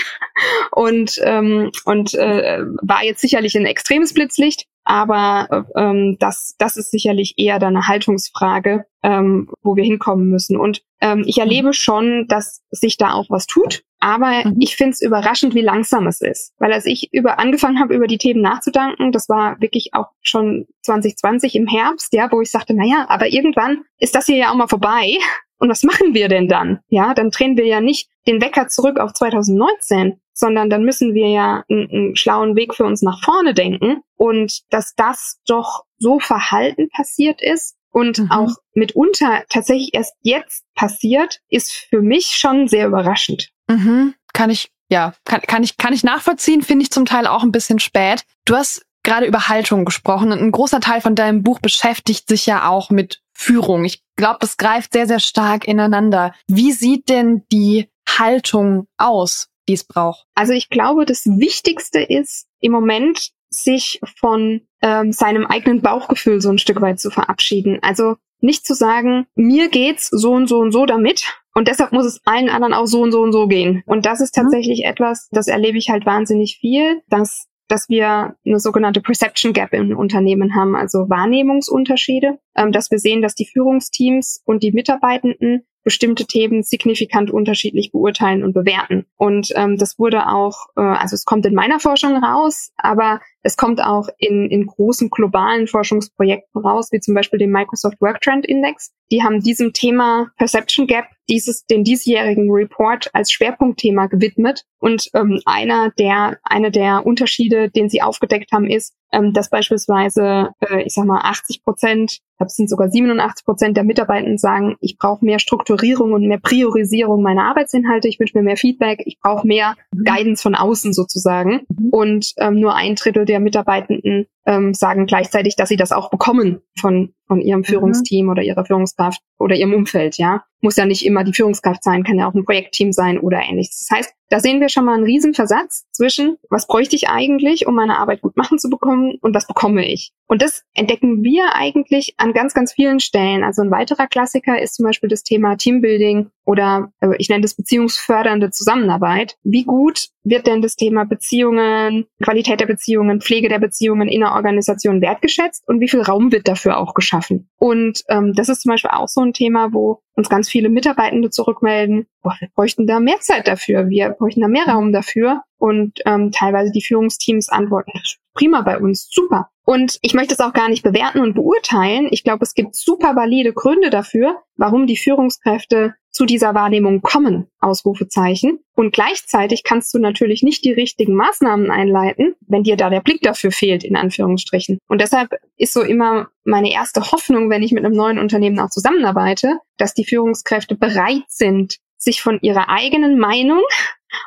[0.71, 6.91] Und, ähm, und äh, war jetzt sicherlich ein extremes Blitzlicht, aber ähm, das, das ist
[6.91, 10.57] sicherlich eher dann eine Haltungsfrage, ähm, wo wir hinkommen müssen.
[10.57, 13.83] Und ähm, ich erlebe schon, dass sich da auch was tut.
[14.03, 14.57] Aber mhm.
[14.59, 16.51] ich finde es überraschend, wie langsam es ist.
[16.59, 20.67] Weil als ich über angefangen habe, über die Themen nachzudenken, das war wirklich auch schon
[20.81, 24.55] 2020 im Herbst, ja, wo ich sagte, naja, aber irgendwann ist das hier ja auch
[24.55, 25.17] mal vorbei.
[25.57, 26.81] Und was machen wir denn dann?
[26.89, 31.29] Ja, dann drehen wir ja nicht den Wecker zurück auf 2019, sondern dann müssen wir
[31.29, 34.01] ja einen, einen schlauen Weg für uns nach vorne denken.
[34.17, 38.31] Und dass das doch so verhalten passiert ist, und mhm.
[38.31, 43.49] auch mitunter tatsächlich erst jetzt passiert, ist für mich schon sehr überraschend.
[43.69, 44.15] Mhm.
[44.33, 47.51] Kann ich, ja, kann, kann ich, kann ich nachvollziehen, finde ich zum Teil auch ein
[47.51, 48.23] bisschen spät.
[48.45, 52.45] Du hast gerade über Haltung gesprochen und ein großer Teil von deinem Buch beschäftigt sich
[52.45, 53.85] ja auch mit Führung.
[53.85, 56.33] Ich glaube, das greift sehr, sehr stark ineinander.
[56.47, 60.25] Wie sieht denn die Haltung aus, die es braucht?
[60.35, 66.49] Also ich glaube, das Wichtigste ist im Moment, sich von ähm, seinem eigenen Bauchgefühl so
[66.49, 67.79] ein Stück weit zu verabschieden.
[67.81, 71.23] Also nicht zu sagen, mir geht's so und so und so damit
[71.55, 73.83] und deshalb muss es allen anderen auch so und so und so gehen.
[73.85, 74.41] Und das ist mhm.
[74.41, 74.91] tatsächlich mhm.
[74.91, 79.97] etwas, das erlebe ich halt wahnsinnig viel, dass dass wir eine sogenannte Perception Gap im
[79.97, 86.25] Unternehmen haben, also Wahrnehmungsunterschiede, ähm, dass wir sehen, dass die Führungsteams und die Mitarbeitenden bestimmte
[86.25, 89.05] Themen signifikant unterschiedlich beurteilen und bewerten.
[89.15, 93.57] Und ähm, das wurde auch, äh, also es kommt in meiner Forschung raus, aber es
[93.57, 98.45] kommt auch in, in großen globalen Forschungsprojekten raus, wie zum Beispiel dem Microsoft Work Trend
[98.45, 98.93] Index.
[99.11, 104.65] Die haben diesem Thema Perception Gap dieses, den diesjährigen Report als Schwerpunktthema gewidmet.
[104.79, 110.49] Und ähm, einer der, eine der Unterschiede, den sie aufgedeckt haben, ist, ähm, dass beispielsweise,
[110.59, 114.37] äh, ich sag mal, 80 Prozent, ich glaube, es sind sogar 87 Prozent der Mitarbeitenden
[114.37, 119.03] sagen, ich brauche mehr Strukturierung und mehr Priorisierung meiner Arbeitsinhalte, ich wünsche mir mehr Feedback,
[119.05, 120.03] ich brauche mehr mhm.
[120.03, 121.61] Guidance von außen sozusagen.
[121.69, 121.89] Mhm.
[121.91, 126.61] Und ähm, nur ein Drittel der Mitarbeitenden ähm, sagen gleichzeitig, dass sie das auch bekommen
[126.79, 127.65] von, von ihrem mhm.
[127.65, 128.31] Führungsteam mhm.
[128.31, 130.43] oder ihrer Führungskraft oder ihrem Umfeld, ja.
[130.61, 133.85] Muss ja nicht immer die Führungskraft sein, kann ja auch ein Projektteam sein oder ähnliches.
[133.89, 137.67] Das heißt, da sehen wir schon mal einen riesen Versatz zwischen, was bräuchte ich eigentlich,
[137.67, 140.11] um meine Arbeit gut machen zu bekommen und was bekomme ich.
[140.27, 143.43] Und das entdecken wir eigentlich an ganz, ganz vielen Stellen.
[143.43, 147.53] Also ein weiterer Klassiker ist zum Beispiel das Thema Teambuilding oder äh, ich nenne das
[147.53, 149.35] beziehungsfördernde Zusammenarbeit.
[149.43, 154.33] Wie gut wird denn das Thema Beziehungen, Qualität der Beziehungen, Pflege der Beziehungen in einer
[154.33, 157.12] Organisation wertgeschätzt und wie viel Raum wird dafür auch geschaffen.
[157.57, 161.29] Und ähm, das ist zum Beispiel auch so ein Thema, wo uns ganz viele Mitarbeitende
[161.29, 165.41] zurückmelden, boah, wir bräuchten da mehr Zeit dafür, wir bräuchten da mehr Raum dafür.
[165.57, 167.91] Und ähm, teilweise die Führungsteams antworten,
[168.33, 169.49] prima bei uns, super.
[169.65, 172.07] Und ich möchte es auch gar nicht bewerten und beurteilen.
[172.11, 177.47] Ich glaube, es gibt super valide Gründe dafür, warum die Führungskräfte zu dieser Wahrnehmung kommen,
[177.59, 178.59] Ausrufezeichen.
[178.75, 183.21] Und gleichzeitig kannst du natürlich nicht die richtigen Maßnahmen einleiten, wenn dir da der Blick
[183.21, 184.77] dafür fehlt, in Anführungsstrichen.
[184.87, 188.69] Und deshalb ist so immer meine erste Hoffnung, wenn ich mit einem neuen Unternehmen auch
[188.69, 193.61] zusammenarbeite, dass die Führungskräfte bereit sind, sich von ihrer eigenen Meinung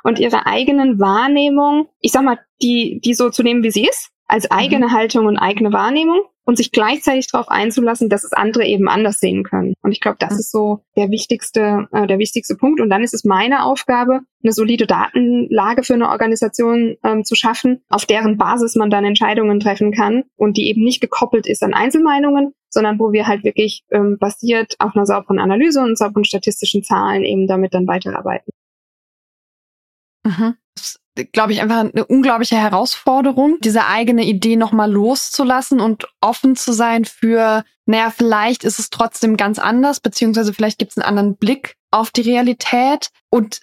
[0.03, 4.11] und ihrer eigenen Wahrnehmung, ich sag mal, die, die so zu nehmen, wie sie ist,
[4.27, 4.93] als eigene mhm.
[4.93, 9.43] Haltung und eigene Wahrnehmung und sich gleichzeitig darauf einzulassen, dass es andere eben anders sehen
[9.43, 9.75] können.
[9.83, 12.81] Und ich glaube, das ist so der wichtigste, äh, der wichtigste Punkt.
[12.81, 17.83] Und dann ist es meine Aufgabe, eine solide Datenlage für eine Organisation ähm, zu schaffen,
[17.89, 21.75] auf deren Basis man dann Entscheidungen treffen kann und die eben nicht gekoppelt ist an
[21.75, 26.85] Einzelmeinungen, sondern wo wir halt wirklich ähm, basiert auf einer sauberen Analyse und sauberen statistischen
[26.85, 28.53] Zahlen eben damit dann weiterarbeiten.
[30.25, 30.55] Mhm
[31.33, 37.05] glaube ich, einfach eine unglaubliche Herausforderung, diese eigene Idee nochmal loszulassen und offen zu sein
[37.05, 41.77] für, naja, vielleicht ist es trotzdem ganz anders, beziehungsweise vielleicht gibt es einen anderen Blick
[41.91, 43.11] auf die Realität.
[43.31, 43.61] Und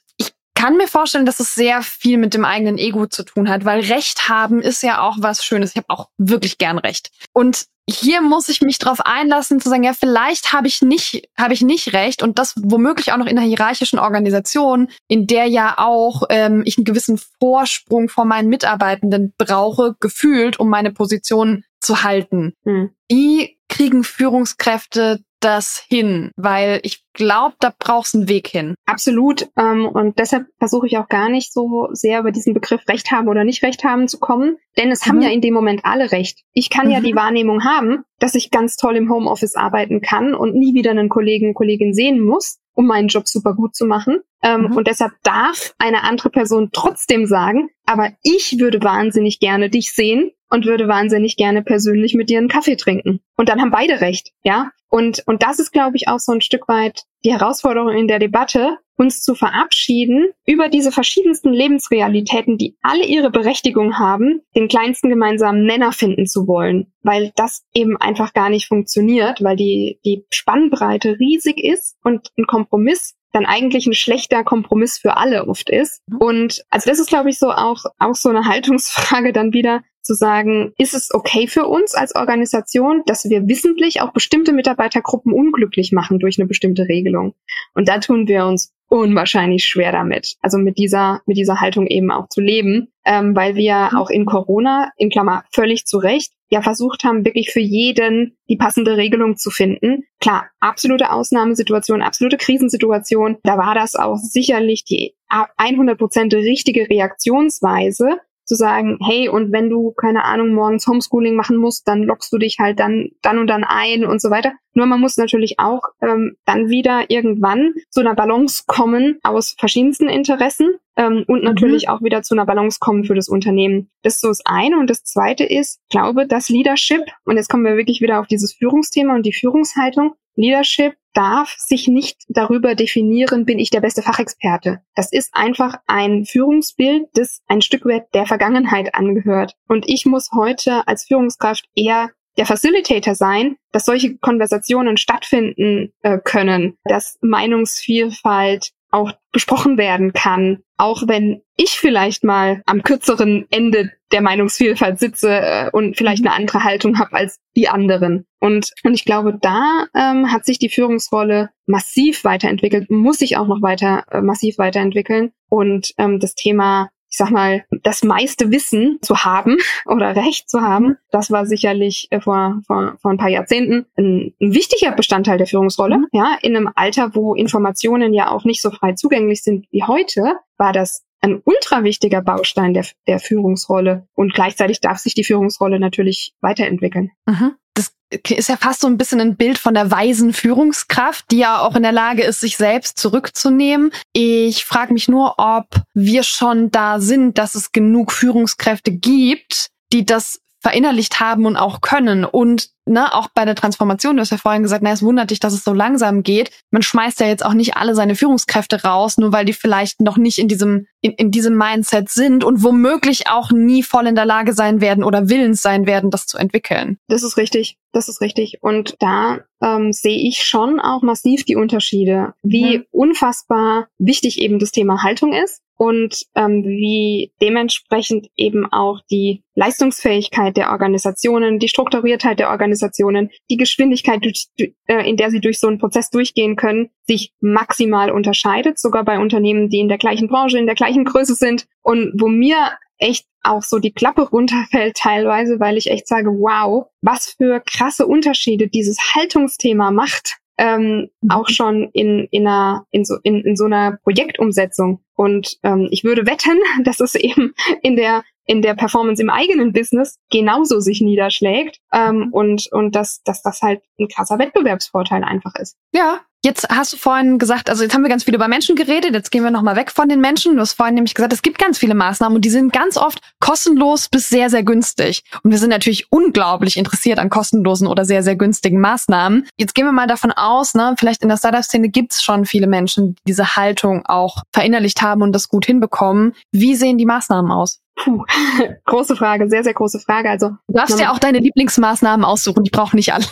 [0.56, 3.82] kann mir vorstellen, dass es sehr viel mit dem eigenen Ego zu tun hat, weil
[3.82, 5.72] Recht haben ist ja auch was Schönes.
[5.72, 7.12] Ich habe auch wirklich gern Recht.
[7.34, 11.54] Und hier muss ich mich drauf einlassen, zu sagen, ja, vielleicht habe ich nicht, habe
[11.54, 15.76] ich nicht recht und das womöglich auch noch in einer hierarchischen Organisation, in der ja
[15.78, 22.04] auch ähm, ich einen gewissen Vorsprung vor meinen Mitarbeitenden brauche, gefühlt, um meine Position zu
[22.04, 22.54] halten.
[22.64, 22.92] Hm.
[23.10, 26.32] Wie kriegen Führungskräfte das hin?
[26.36, 28.76] Weil ich glaube, da brauchst einen Weg hin.
[28.86, 29.50] Absolut.
[29.58, 33.28] Ähm, und deshalb versuche ich auch gar nicht so sehr über diesen Begriff Recht haben
[33.28, 34.58] oder nicht Recht haben zu kommen.
[34.78, 35.10] Denn es mhm.
[35.10, 36.40] haben ja in dem Moment alle Recht.
[36.54, 36.94] Ich kann mhm.
[36.94, 40.92] ja die Wahrnehmung haben, dass ich ganz toll im Homeoffice arbeiten kann und nie wieder
[40.92, 44.22] einen Kollegen, Kollegin sehen muss um meinen Job super gut zu machen.
[44.42, 44.78] Ähm, mhm.
[44.78, 50.32] Und deshalb darf eine andere Person trotzdem sagen, aber ich würde wahnsinnig gerne dich sehen
[50.50, 53.22] und würde wahnsinnig gerne persönlich mit dir einen Kaffee trinken.
[53.38, 54.72] Und dann haben beide recht, ja.
[54.94, 58.20] Und, und das ist, glaube ich, auch so ein Stück weit die Herausforderung in der
[58.20, 65.10] Debatte, uns zu verabschieden über diese verschiedensten Lebensrealitäten, die alle ihre Berechtigung haben, den kleinsten
[65.10, 70.28] gemeinsamen Nenner finden zu wollen, weil das eben einfach gar nicht funktioniert, weil die, die
[70.30, 76.04] Spannbreite riesig ist und ein Kompromiss dann eigentlich ein schlechter Kompromiss für alle oft ist.
[76.06, 76.18] Mhm.
[76.18, 80.14] Und also das ist, glaube ich, so auch, auch so eine Haltungsfrage dann wieder, zu
[80.14, 85.92] sagen, ist es okay für uns als Organisation, dass wir wissentlich auch bestimmte Mitarbeitergruppen unglücklich
[85.92, 87.34] machen durch eine bestimmte Regelung?
[87.74, 90.36] Und da tun wir uns unwahrscheinlich schwer damit.
[90.42, 93.98] Also mit dieser, mit dieser Haltung eben auch zu leben, ähm, weil wir mhm.
[93.98, 98.58] auch in Corona, in Klammer völlig zu Recht, ja versucht haben, wirklich für jeden die
[98.58, 100.04] passende Regelung zu finden.
[100.20, 103.38] Klar, absolute Ausnahmesituation, absolute Krisensituation.
[103.44, 108.20] Da war das auch sicherlich die 100% richtige Reaktionsweise
[108.54, 112.38] zu sagen, hey, und wenn du, keine Ahnung, morgens Homeschooling machen musst, dann lockst du
[112.38, 114.54] dich halt dann, dann und dann ein und so weiter.
[114.76, 120.08] Nur man muss natürlich auch ähm, dann wieder irgendwann zu einer Balance kommen aus verschiedensten
[120.08, 121.46] Interessen ähm, und mhm.
[121.46, 121.94] natürlich mhm.
[121.94, 123.90] auch wieder zu einer Balance kommen für das Unternehmen.
[124.04, 124.78] Das ist so das eine.
[124.78, 128.54] Und das zweite ist, glaube, dass Leadership, und jetzt kommen wir wirklich wieder auf dieses
[128.54, 134.82] Führungsthema und die Führungshaltung, Leadership darf sich nicht darüber definieren, bin ich der beste Fachexperte.
[134.96, 139.56] Das ist einfach ein Führungsbild, das ein Stück weit der Vergangenheit angehört.
[139.68, 146.18] Und ich muss heute als Führungskraft eher der Facilitator sein, dass solche Konversationen stattfinden äh,
[146.18, 153.94] können, dass Meinungsvielfalt auch besprochen werden kann, auch wenn ich vielleicht mal am kürzeren Ende
[154.12, 158.26] der Meinungsvielfalt sitze äh, und vielleicht eine andere Haltung habe als die anderen.
[158.42, 163.48] Und, und ich glaube, da ähm, hat sich die Führungsrolle massiv weiterentwickelt, muss sich auch
[163.48, 165.32] noch weiter äh, massiv weiterentwickeln.
[165.50, 170.62] Und ähm, das Thema ich sag mal, das meiste Wissen zu haben oder Recht zu
[170.62, 175.38] haben, das war sicherlich äh, vor, vor, vor ein paar Jahrzehnten ein, ein wichtiger Bestandteil
[175.38, 176.00] der Führungsrolle.
[176.00, 176.08] Mhm.
[176.12, 180.38] Ja, in einem Alter, wo Informationen ja auch nicht so frei zugänglich sind wie heute,
[180.58, 184.08] war das ein ultra wichtiger Baustein der, der Führungsrolle.
[184.14, 187.12] Und gleichzeitig darf sich die Führungsrolle natürlich weiterentwickeln.
[187.26, 187.54] Mhm.
[187.74, 187.94] Das
[188.30, 191.76] ist ja fast so ein bisschen ein Bild von der weisen Führungskraft, die ja auch
[191.76, 193.92] in der Lage ist, sich selbst zurückzunehmen.
[194.12, 200.06] Ich frage mich nur, ob wir schon da sind, dass es genug Führungskräfte gibt, die
[200.06, 202.24] das verinnerlicht haben und auch können.
[202.24, 205.42] Und ne, auch bei der Transformation, du hast ja vorhin gesagt, na, es wundert dich,
[205.42, 206.52] dass es so langsam geht.
[206.72, 210.18] Man schmeißt ja jetzt auch nicht alle seine Führungskräfte raus, nur weil die vielleicht noch
[210.18, 214.26] nicht in diesem, in, in diesem Mindset sind und womöglich auch nie voll in der
[214.26, 216.98] Lage sein werden oder willens sein werden, das zu entwickeln.
[217.10, 217.78] Das ist richtig.
[217.92, 218.60] Das ist richtig.
[218.62, 222.86] Und da ähm, sehe ich schon auch massiv die Unterschiede, wie mhm.
[222.92, 230.56] unfassbar wichtig eben das Thema Haltung ist und ähm, wie dementsprechend eben auch die Leistungsfähigkeit
[230.56, 235.68] der Organisationen, die Strukturiertheit der Organisationen, die Geschwindigkeit, durch, äh, in der sie durch so
[235.68, 240.58] einen Prozess durchgehen können, sich maximal unterscheidet, sogar bei Unternehmen, die in der gleichen Branche,
[240.58, 241.66] in der gleichen Größe sind.
[241.82, 246.86] Und wo mir echt auch so die Klappe runterfällt teilweise, weil ich echt sage, wow,
[247.02, 251.32] was für krasse Unterschiede dieses Haltungsthema macht ähm, mhm.
[251.32, 255.00] auch schon in, in, einer, in, so, in, in so einer Projektumsetzung.
[255.16, 259.74] Und ähm, ich würde wetten, dass es eben in der in der Performance im eigenen
[259.74, 262.34] Business genauso sich niederschlägt ähm, mhm.
[262.34, 265.76] und und dass dass das halt ein krasser Wettbewerbsvorteil einfach ist.
[265.94, 269.14] Ja, Jetzt hast du vorhin gesagt, also jetzt haben wir ganz viel über Menschen geredet,
[269.14, 270.56] jetzt gehen wir nochmal weg von den Menschen.
[270.56, 273.20] Du hast vorhin nämlich gesagt, es gibt ganz viele Maßnahmen und die sind ganz oft
[273.40, 275.24] kostenlos bis sehr, sehr günstig.
[275.42, 279.48] Und wir sind natürlich unglaublich interessiert an kostenlosen oder sehr, sehr günstigen Maßnahmen.
[279.58, 282.68] Jetzt gehen wir mal davon aus, ne, vielleicht in der Startup-Szene gibt es schon viele
[282.68, 286.34] Menschen, die diese Haltung auch verinnerlicht haben und das gut hinbekommen.
[286.52, 287.80] Wie sehen die Maßnahmen aus?
[287.96, 288.24] Puh,
[288.86, 290.30] große Frage, sehr, sehr große Frage.
[290.30, 292.64] Also du darfst ja auch deine Lieblingsmaßnahmen aussuchen.
[292.66, 293.26] Ich brauche nicht alle.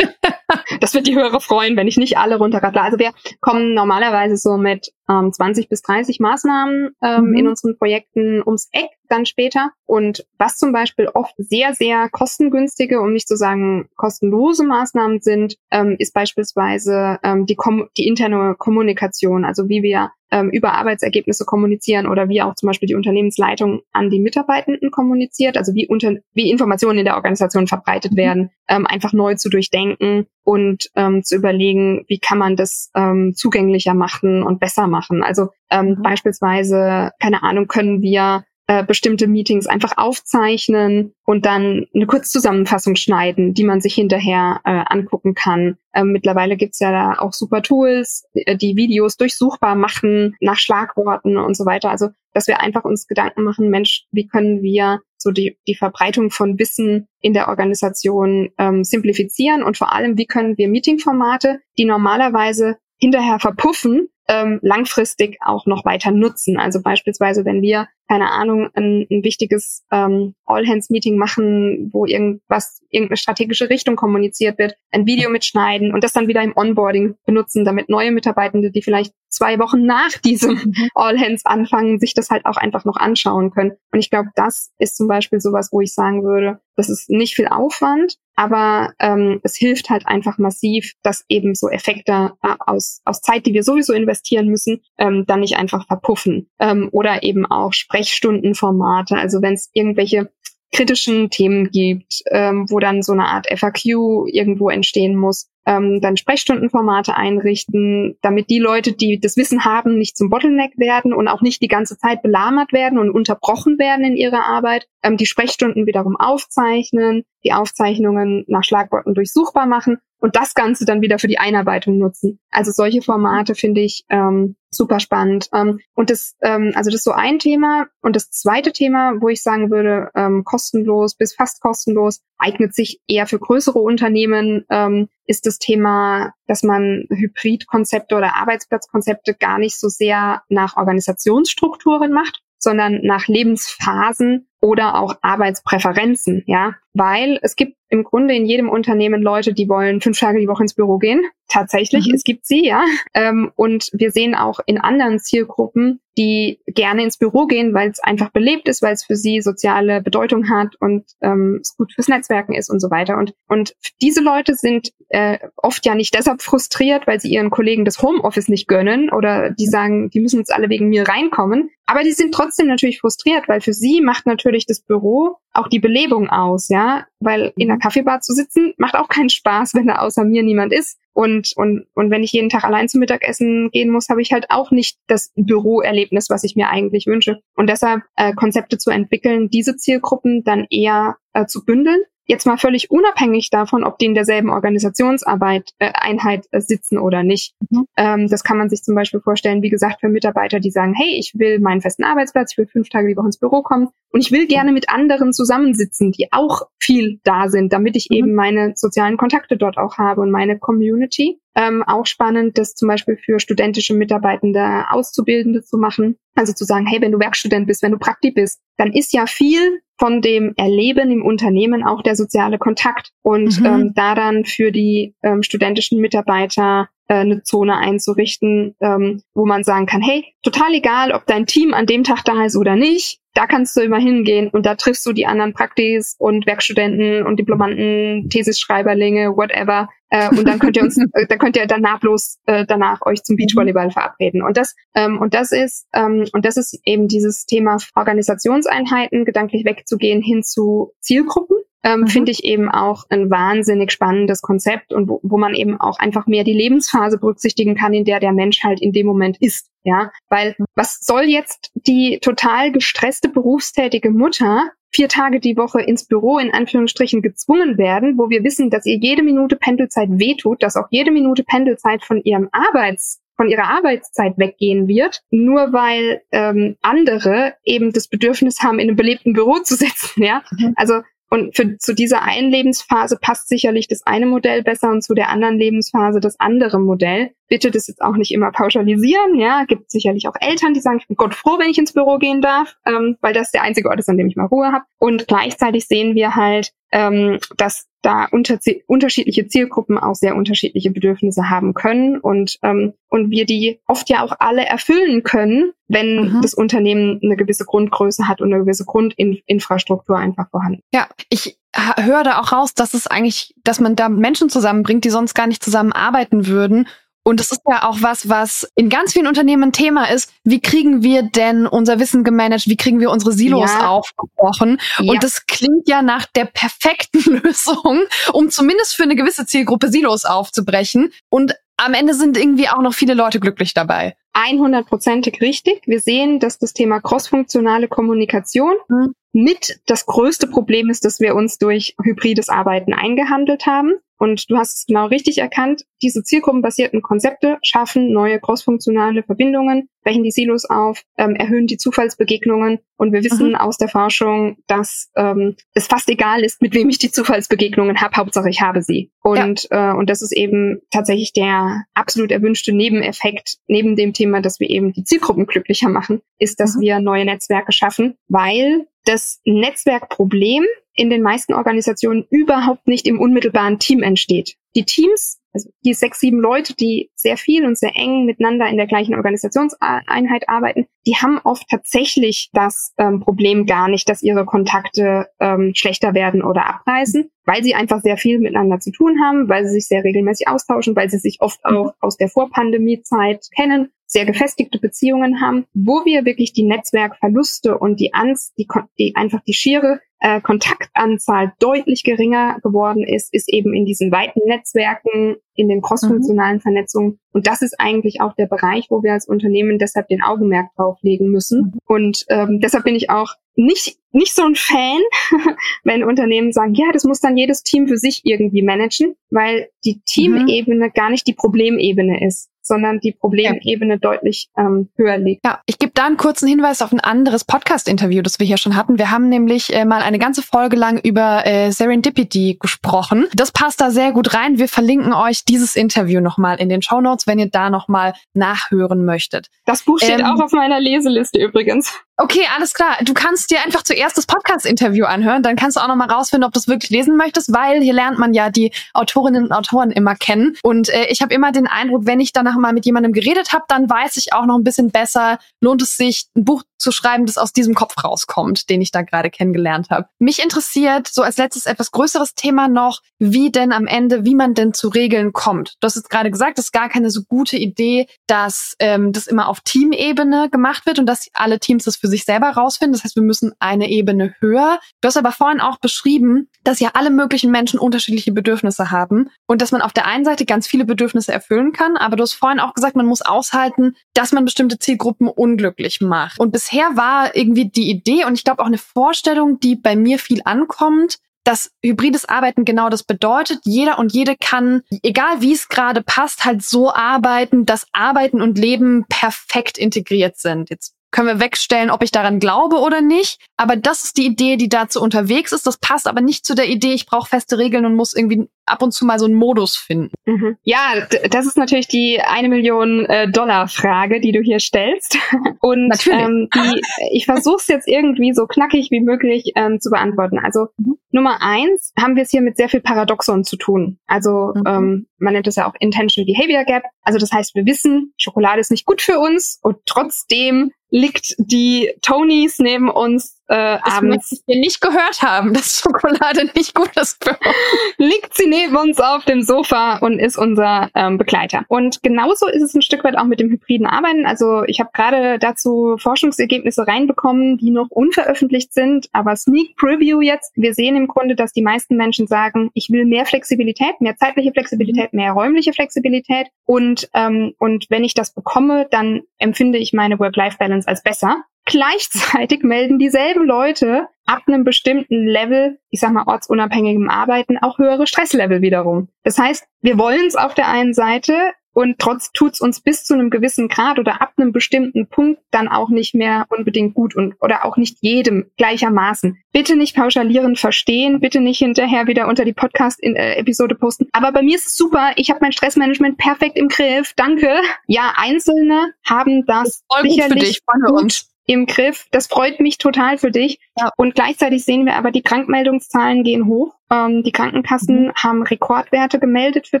[0.80, 2.80] das wird die Hörer freuen, wenn ich nicht alle runterrattle.
[2.80, 7.36] Also wir kommen normalerweise so mit ähm, 20 bis 30 Maßnahmen ähm, mhm.
[7.36, 9.70] in unseren Projekten ums Eck dann später.
[9.86, 15.56] Und was zum Beispiel oft sehr, sehr kostengünstige, um nicht zu sagen kostenlose Maßnahmen sind,
[15.70, 21.44] ähm, ist beispielsweise ähm, die, Kom die interne Kommunikation, also wie wir ähm, über Arbeitsergebnisse
[21.44, 26.16] kommunizieren oder wie auch zum Beispiel die Unternehmensleitung an die Mitarbeitenden kommuniziert, also wie, unter,
[26.34, 28.16] wie Informationen in der Organisation verbreitet mhm.
[28.16, 33.32] werden, ähm, einfach neu zu durchdenken und ähm, zu überlegen, wie kann man das ähm,
[33.34, 35.22] zugänglicher machen und besser machen.
[35.22, 36.02] Also ähm, mhm.
[36.02, 43.54] beispielsweise, keine Ahnung, können wir äh, bestimmte Meetings einfach aufzeichnen und dann eine Kurzzusammenfassung schneiden,
[43.54, 45.78] die man sich hinterher äh, angucken kann.
[45.94, 51.38] Ähm, mittlerweile gibt's ja da auch super Tools, äh, die Videos durchsuchbar machen nach Schlagworten
[51.38, 51.90] und so weiter.
[51.90, 56.30] Also, dass wir einfach uns Gedanken machen, Mensch, wie können wir so die, die Verbreitung
[56.30, 61.86] von Wissen in der Organisation ähm, simplifizieren und vor allem, wie können wir Meetingformate, die
[61.86, 66.58] normalerweise hinterher verpuffen, ähm, langfristig auch noch weiter nutzen.
[66.58, 73.18] Also beispielsweise, wenn wir keine Ahnung, ein, ein wichtiges ähm, All-Hands-Meeting machen, wo irgendwas, irgendeine
[73.18, 77.90] strategische Richtung kommuniziert wird, ein Video mitschneiden und das dann wieder im Onboarding benutzen, damit
[77.90, 80.88] neue Mitarbeitende, die vielleicht zwei Wochen nach diesem mhm.
[80.94, 83.72] All-Hands anfangen, sich das halt auch einfach noch anschauen können.
[83.92, 87.34] Und ich glaube, das ist zum Beispiel sowas, wo ich sagen würde, das ist nicht
[87.34, 93.00] viel Aufwand, aber ähm, es hilft halt einfach massiv, dass eben so Effekte äh, aus,
[93.04, 96.48] aus Zeit, die wir sowieso investieren müssen, ähm, dann nicht einfach verpuffen.
[96.60, 100.30] Ähm, oder eben auch Sprechstundenformate, also wenn es irgendwelche
[100.72, 106.16] kritischen Themen gibt, ähm, wo dann so eine Art FAQ irgendwo entstehen muss, ähm, dann
[106.16, 111.42] Sprechstundenformate einrichten, damit die Leute, die das Wissen haben, nicht zum Bottleneck werden und auch
[111.42, 115.84] nicht die ganze Zeit belahmert werden und unterbrochen werden in ihrer Arbeit, ähm, die Sprechstunden
[115.84, 121.38] wiederum aufzeichnen, die Aufzeichnungen nach Schlagworten durchsuchbar machen und das Ganze dann wieder für die
[121.38, 122.40] Einarbeitung nutzen.
[122.50, 125.50] Also solche Formate finde ich ähm, super spannend.
[125.52, 127.88] Ähm, und das, ähm, also das ist so ein Thema.
[128.00, 133.00] Und das zweite Thema, wo ich sagen würde, ähm, kostenlos bis fast kostenlos, eignet sich
[133.06, 139.78] eher für größere Unternehmen, ähm, ist das Thema, dass man Hybridkonzepte oder Arbeitsplatzkonzepte gar nicht
[139.78, 147.76] so sehr nach Organisationsstrukturen macht, sondern nach Lebensphasen oder auch Arbeitspräferenzen, ja, weil es gibt
[147.88, 151.22] im Grunde in jedem Unternehmen Leute, die wollen fünf Tage die Woche ins Büro gehen.
[151.48, 152.14] Tatsächlich, mhm.
[152.14, 152.84] es gibt sie, ja.
[153.14, 158.00] Ähm, und wir sehen auch in anderen Zielgruppen, die gerne ins Büro gehen, weil es
[158.00, 162.08] einfach belebt ist, weil es für sie soziale Bedeutung hat und ähm, es gut fürs
[162.08, 163.16] Netzwerken ist und so weiter.
[163.16, 167.84] Und, und diese Leute sind äh, oft ja nicht deshalb frustriert, weil sie ihren Kollegen
[167.84, 171.70] das Homeoffice nicht gönnen oder die sagen, die müssen jetzt alle wegen mir reinkommen.
[171.86, 175.78] Aber die sind trotzdem natürlich frustriert, weil für sie macht natürlich das Büro auch die
[175.78, 180.00] Belebung aus, ja, weil in der Kaffeebar zu sitzen macht auch keinen Spaß, wenn da
[180.00, 180.98] außer mir niemand ist.
[181.18, 184.46] Und, und, und wenn ich jeden Tag allein zum Mittagessen gehen muss, habe ich halt
[184.50, 187.40] auch nicht das Büroerlebnis, was ich mir eigentlich wünsche.
[187.56, 191.98] Und deshalb äh, Konzepte zu entwickeln, diese Zielgruppen dann eher äh, zu bündeln
[192.30, 197.22] Jetzt mal völlig unabhängig davon, ob die in derselben Organisationsarbeit äh, Einheit äh, sitzen oder
[197.22, 197.54] nicht.
[197.70, 197.86] Mhm.
[197.96, 201.18] Ähm, das kann man sich zum Beispiel vorstellen, wie gesagt, für Mitarbeiter, die sagen, hey,
[201.18, 204.20] ich will meinen festen Arbeitsplatz, ich will fünf Tage die Woche ins Büro kommen und
[204.20, 208.16] ich will gerne mit anderen zusammensitzen, die auch viel da sind, damit ich mhm.
[208.16, 211.40] eben meine sozialen Kontakte dort auch habe und meine Community.
[211.54, 216.16] Ähm, auch spannend, das zum Beispiel für studentische Mitarbeitende, Auszubildende zu machen.
[216.38, 219.26] Also zu sagen, hey, wenn du Werkstudent bist, wenn du Praktik bist, dann ist ja
[219.26, 223.10] viel von dem Erleben im Unternehmen auch der soziale Kontakt.
[223.22, 223.66] Und mhm.
[223.66, 229.64] ähm, da dann für die ähm, studentischen Mitarbeiter äh, eine Zone einzurichten, ähm, wo man
[229.64, 233.18] sagen kann, hey, total egal, ob dein Team an dem Tag da ist oder nicht,
[233.34, 237.36] da kannst du immer hingehen und da triffst du die anderen Praktis und Werkstudenten und
[237.36, 239.88] Diplomanten, Thesisschreiberlinge, whatever.
[240.10, 243.22] Äh, und dann könnt ihr uns, äh, da könnt ihr dann nahtlos äh, danach euch
[243.22, 244.42] zum Beachvolleyball verabreden.
[244.42, 249.64] Und das, ähm, und das ist, ähm, und das ist eben dieses Thema Organisationseinheiten, gedanklich
[249.64, 252.06] wegzugehen hin zu Zielgruppen ähm, mhm.
[252.08, 256.26] finde ich eben auch ein wahnsinnig spannendes Konzept und wo, wo man eben auch einfach
[256.26, 259.70] mehr die Lebensphase berücksichtigen kann, in der der Mensch halt in dem Moment ist.
[259.84, 266.06] Ja, weil was soll jetzt die total gestresste berufstätige Mutter vier Tage die Woche ins
[266.06, 270.76] Büro in Anführungsstrichen gezwungen werden, wo wir wissen, dass ihr jede Minute Pendelzeit wehtut, dass
[270.76, 276.76] auch jede Minute Pendelzeit von ihrem Arbeits von ihrer Arbeitszeit weggehen wird, nur weil ähm,
[276.82, 280.24] andere eben das Bedürfnis haben, in einem belebten Büro zu sitzen.
[280.24, 280.72] Ja, mhm.
[280.76, 285.14] also und für, zu dieser einen Lebensphase passt sicherlich das eine Modell besser und zu
[285.14, 287.30] der anderen Lebensphase das andere Modell.
[287.48, 289.34] Bitte das jetzt auch nicht immer pauschalisieren.
[289.34, 292.18] Ja, gibt sicherlich auch Eltern, die sagen, ich bin Gott froh, wenn ich ins Büro
[292.18, 294.84] gehen darf, ähm, weil das der einzige Ort ist, an dem ich mal Ruhe habe.
[294.98, 301.50] Und gleichzeitig sehen wir halt, ähm, dass da unter, unterschiedliche Zielgruppen auch sehr unterschiedliche Bedürfnisse
[301.50, 306.42] haben können und ähm, und wir die oft ja auch alle erfüllen können, wenn mhm.
[306.42, 310.82] das Unternehmen eine gewisse Grundgröße hat und eine gewisse Grundinfrastruktur einfach vorhanden.
[310.92, 315.10] Ja, ich höre da auch raus, dass es eigentlich, dass man da Menschen zusammenbringt, die
[315.10, 316.86] sonst gar nicht zusammenarbeiten würden
[317.28, 320.32] und das ist ja auch was, was in ganz vielen Unternehmen ein Thema ist.
[320.44, 322.68] Wie kriegen wir denn unser Wissen gemanagt?
[322.68, 323.86] Wie kriegen wir unsere Silos ja.
[323.86, 324.80] aufgebrochen?
[324.98, 325.12] Ja.
[325.12, 330.24] Und das klingt ja nach der perfekten Lösung, um zumindest für eine gewisse Zielgruppe Silos
[330.24, 331.12] aufzubrechen.
[331.28, 334.16] Und am Ende sind irgendwie auch noch viele Leute glücklich dabei.
[334.32, 335.82] 100%ig richtig.
[335.86, 339.12] Wir sehen, dass das Thema crossfunktionale Kommunikation mhm.
[339.34, 343.96] mit das größte Problem ist, dass wir uns durch hybrides Arbeiten eingehandelt haben.
[344.18, 345.84] Und du hast es genau richtig erkannt.
[346.02, 352.80] Diese zielgruppenbasierten Konzepte schaffen neue crossfunktionale Verbindungen, brechen die Silos auf, ähm, erhöhen die Zufallsbegegnungen.
[352.96, 353.54] Und wir wissen mhm.
[353.54, 358.16] aus der Forschung, dass ähm, es fast egal ist, mit wem ich die Zufallsbegegnungen habe.
[358.16, 359.12] Hauptsache, ich habe sie.
[359.22, 359.92] Und, ja.
[359.92, 364.68] äh, und das ist eben tatsächlich der absolut erwünschte Nebeneffekt neben dem Thema, dass wir
[364.68, 366.80] eben die Zielgruppen glücklicher machen, ist, dass mhm.
[366.80, 370.64] wir neue Netzwerke schaffen, weil das Netzwerkproblem
[370.98, 374.56] in den meisten Organisationen überhaupt nicht im unmittelbaren Team entsteht.
[374.74, 378.76] Die Teams, also die sechs, sieben Leute, die sehr viel und sehr eng miteinander in
[378.76, 384.44] der gleichen Organisationseinheit arbeiten, die haben oft tatsächlich das ähm, Problem gar nicht, dass ihre
[384.44, 389.48] Kontakte ähm, schlechter werden oder abreißen, weil sie einfach sehr viel miteinander zu tun haben,
[389.48, 393.90] weil sie sich sehr regelmäßig austauschen, weil sie sich oft auch aus der Vorpandemiezeit kennen
[394.10, 398.66] sehr gefestigte Beziehungen haben, wo wir wirklich die Netzwerkverluste und die Angst, die,
[398.98, 404.40] die einfach die schiere äh, Kontaktanzahl deutlich geringer geworden ist, ist eben in diesen weiten
[404.46, 406.60] Netzwerken, in den crossfunktionalen mhm.
[406.60, 407.18] Vernetzungen.
[407.32, 410.98] Und das ist eigentlich auch der Bereich, wo wir als Unternehmen deshalb den Augenmerk drauf
[411.02, 411.60] legen müssen.
[411.60, 411.78] Mhm.
[411.84, 415.00] Und ähm, deshalb bin ich auch nicht, nicht so ein Fan,
[415.84, 419.96] wenn Unternehmen sagen, ja, das muss dann jedes Team für sich irgendwie managen, weil die
[419.96, 420.02] mhm.
[420.06, 420.92] Teamebene mhm.
[420.94, 423.98] gar nicht die Problemebene ist sondern die Problemebene ja.
[423.98, 425.44] deutlich ähm, höher liegt.
[425.44, 428.76] Ja, ich gebe da einen kurzen Hinweis auf ein anderes Podcast-Interview, das wir hier schon
[428.76, 428.98] hatten.
[428.98, 433.26] Wir haben nämlich äh, mal eine ganze Folge lang über äh, Serendipity gesprochen.
[433.34, 434.58] Das passt da sehr gut rein.
[434.58, 439.04] Wir verlinken euch dieses Interview nochmal in den Show Notes, wenn ihr da nochmal nachhören
[439.04, 439.48] möchtet.
[439.64, 441.92] Das Buch steht ähm, auch auf meiner Leseliste übrigens.
[442.20, 442.96] Okay, alles klar.
[443.04, 446.52] Du kannst dir einfach zuerst das Podcast-Interview anhören, dann kannst du auch nochmal rausfinden, ob
[446.52, 450.16] du es wirklich lesen möchtest, weil hier lernt man ja die Autorinnen und Autoren immer
[450.16, 450.56] kennen.
[450.64, 453.66] Und äh, ich habe immer den Eindruck, wenn ich danach mal mit jemandem geredet habe,
[453.68, 457.26] dann weiß ich auch noch ein bisschen besser, lohnt es sich, ein Buch zu schreiben,
[457.26, 460.08] das aus diesem Kopf rauskommt, den ich da gerade kennengelernt habe.
[460.18, 464.54] Mich interessiert so als letztes etwas größeres Thema noch, wie denn am Ende, wie man
[464.54, 465.76] denn zu Regeln kommt.
[465.80, 469.26] Du hast jetzt gerade gesagt, es ist gar keine so gute Idee, dass ähm, das
[469.26, 472.92] immer auf Teamebene gemacht wird und dass alle Teams das für sich selber rausfinden.
[472.92, 474.78] Das heißt, wir müssen eine Ebene höher.
[475.00, 479.62] Du hast aber vorhin auch beschrieben, dass ja alle möglichen Menschen unterschiedliche Bedürfnisse haben und
[479.62, 482.60] dass man auf der einen Seite ganz viele Bedürfnisse erfüllen kann, aber du hast vorhin
[482.60, 486.38] auch gesagt, man muss aushalten, dass man bestimmte Zielgruppen unglücklich macht.
[486.38, 490.18] Und bisher war irgendwie die Idee und ich glaube auch eine Vorstellung, die bei mir
[490.18, 493.60] viel ankommt, dass hybrides Arbeiten genau das bedeutet.
[493.64, 498.58] Jeder und jede kann, egal wie es gerade passt, halt so arbeiten, dass Arbeiten und
[498.58, 500.68] Leben perfekt integriert sind.
[500.68, 503.40] Jetzt können wir wegstellen, ob ich daran glaube oder nicht.
[503.56, 505.66] Aber das ist die Idee, die dazu unterwegs ist.
[505.66, 508.82] Das passt aber nicht zu der Idee, ich brauche feste Regeln und muss irgendwie ab
[508.82, 510.12] und zu mal so einen Modus finden.
[510.26, 510.56] Mhm.
[510.62, 515.18] Ja, das ist natürlich die eine Million äh, Dollar Frage, die du hier stellst.
[515.60, 516.20] Und natürlich.
[516.20, 516.80] Ähm, die,
[517.12, 520.38] ich versuche es jetzt irgendwie so knackig wie möglich ähm, zu beantworten.
[520.38, 520.98] Also mhm.
[521.10, 523.98] Nummer eins haben wir es hier mit sehr viel Paradoxon zu tun.
[524.06, 524.62] Also mhm.
[524.66, 526.84] ähm, man nennt es ja auch Intention Behavior Gap.
[527.02, 531.92] Also das heißt, wir wissen, Schokolade ist nicht gut für uns und trotzdem liegt die
[532.02, 534.42] Tonys neben uns äh, das abends.
[534.46, 537.56] wir nicht gehört haben, dass Schokolade nicht gut ist für uns.
[537.96, 541.64] liegt sie neben uns auf dem Sofa und ist unser ähm, Begleiter.
[541.68, 544.26] Und genauso ist es ein Stück weit auch mit dem hybriden Arbeiten.
[544.26, 550.52] Also ich habe gerade dazu Forschungsergebnisse reinbekommen, die noch unveröffentlicht sind, aber Sneak Preview jetzt.
[550.54, 554.52] Wir sehen im Grunde, dass die meisten Menschen sagen, ich will mehr Flexibilität, mehr zeitliche
[554.52, 556.48] Flexibilität, mehr räumliche Flexibilität.
[556.66, 561.44] Und, ähm, und wenn ich das bekomme, dann empfinde ich meine Work-Life-Balance als besser.
[561.68, 568.06] Gleichzeitig melden dieselben Leute ab einem bestimmten Level, ich sag mal ortsunabhängigem Arbeiten, auch höhere
[568.06, 569.08] Stresslevel wiederum.
[569.22, 571.34] Das heißt, wir wollen es auf der einen Seite,
[571.78, 575.68] und trotz tut's uns bis zu einem gewissen Grad oder ab einem bestimmten Punkt dann
[575.68, 579.38] auch nicht mehr unbedingt gut und oder auch nicht jedem gleichermaßen.
[579.52, 584.08] Bitte nicht pauschalierend verstehen, bitte nicht hinterher wieder unter die Podcast-Episode äh, posten.
[584.10, 587.12] Aber bei mir ist es super, ich habe mein Stressmanagement perfekt im Griff.
[587.14, 587.60] Danke.
[587.86, 592.06] Ja, Einzelne haben das, das sicherlich gut für dich, gut im Griff.
[592.12, 593.58] Das freut mich total für dich.
[593.76, 593.90] Ja.
[593.96, 596.74] Und gleichzeitig sehen wir aber, die Krankmeldungszahlen gehen hoch.
[596.90, 598.12] Ähm, die Krankenkassen mhm.
[598.14, 599.80] haben Rekordwerte gemeldet für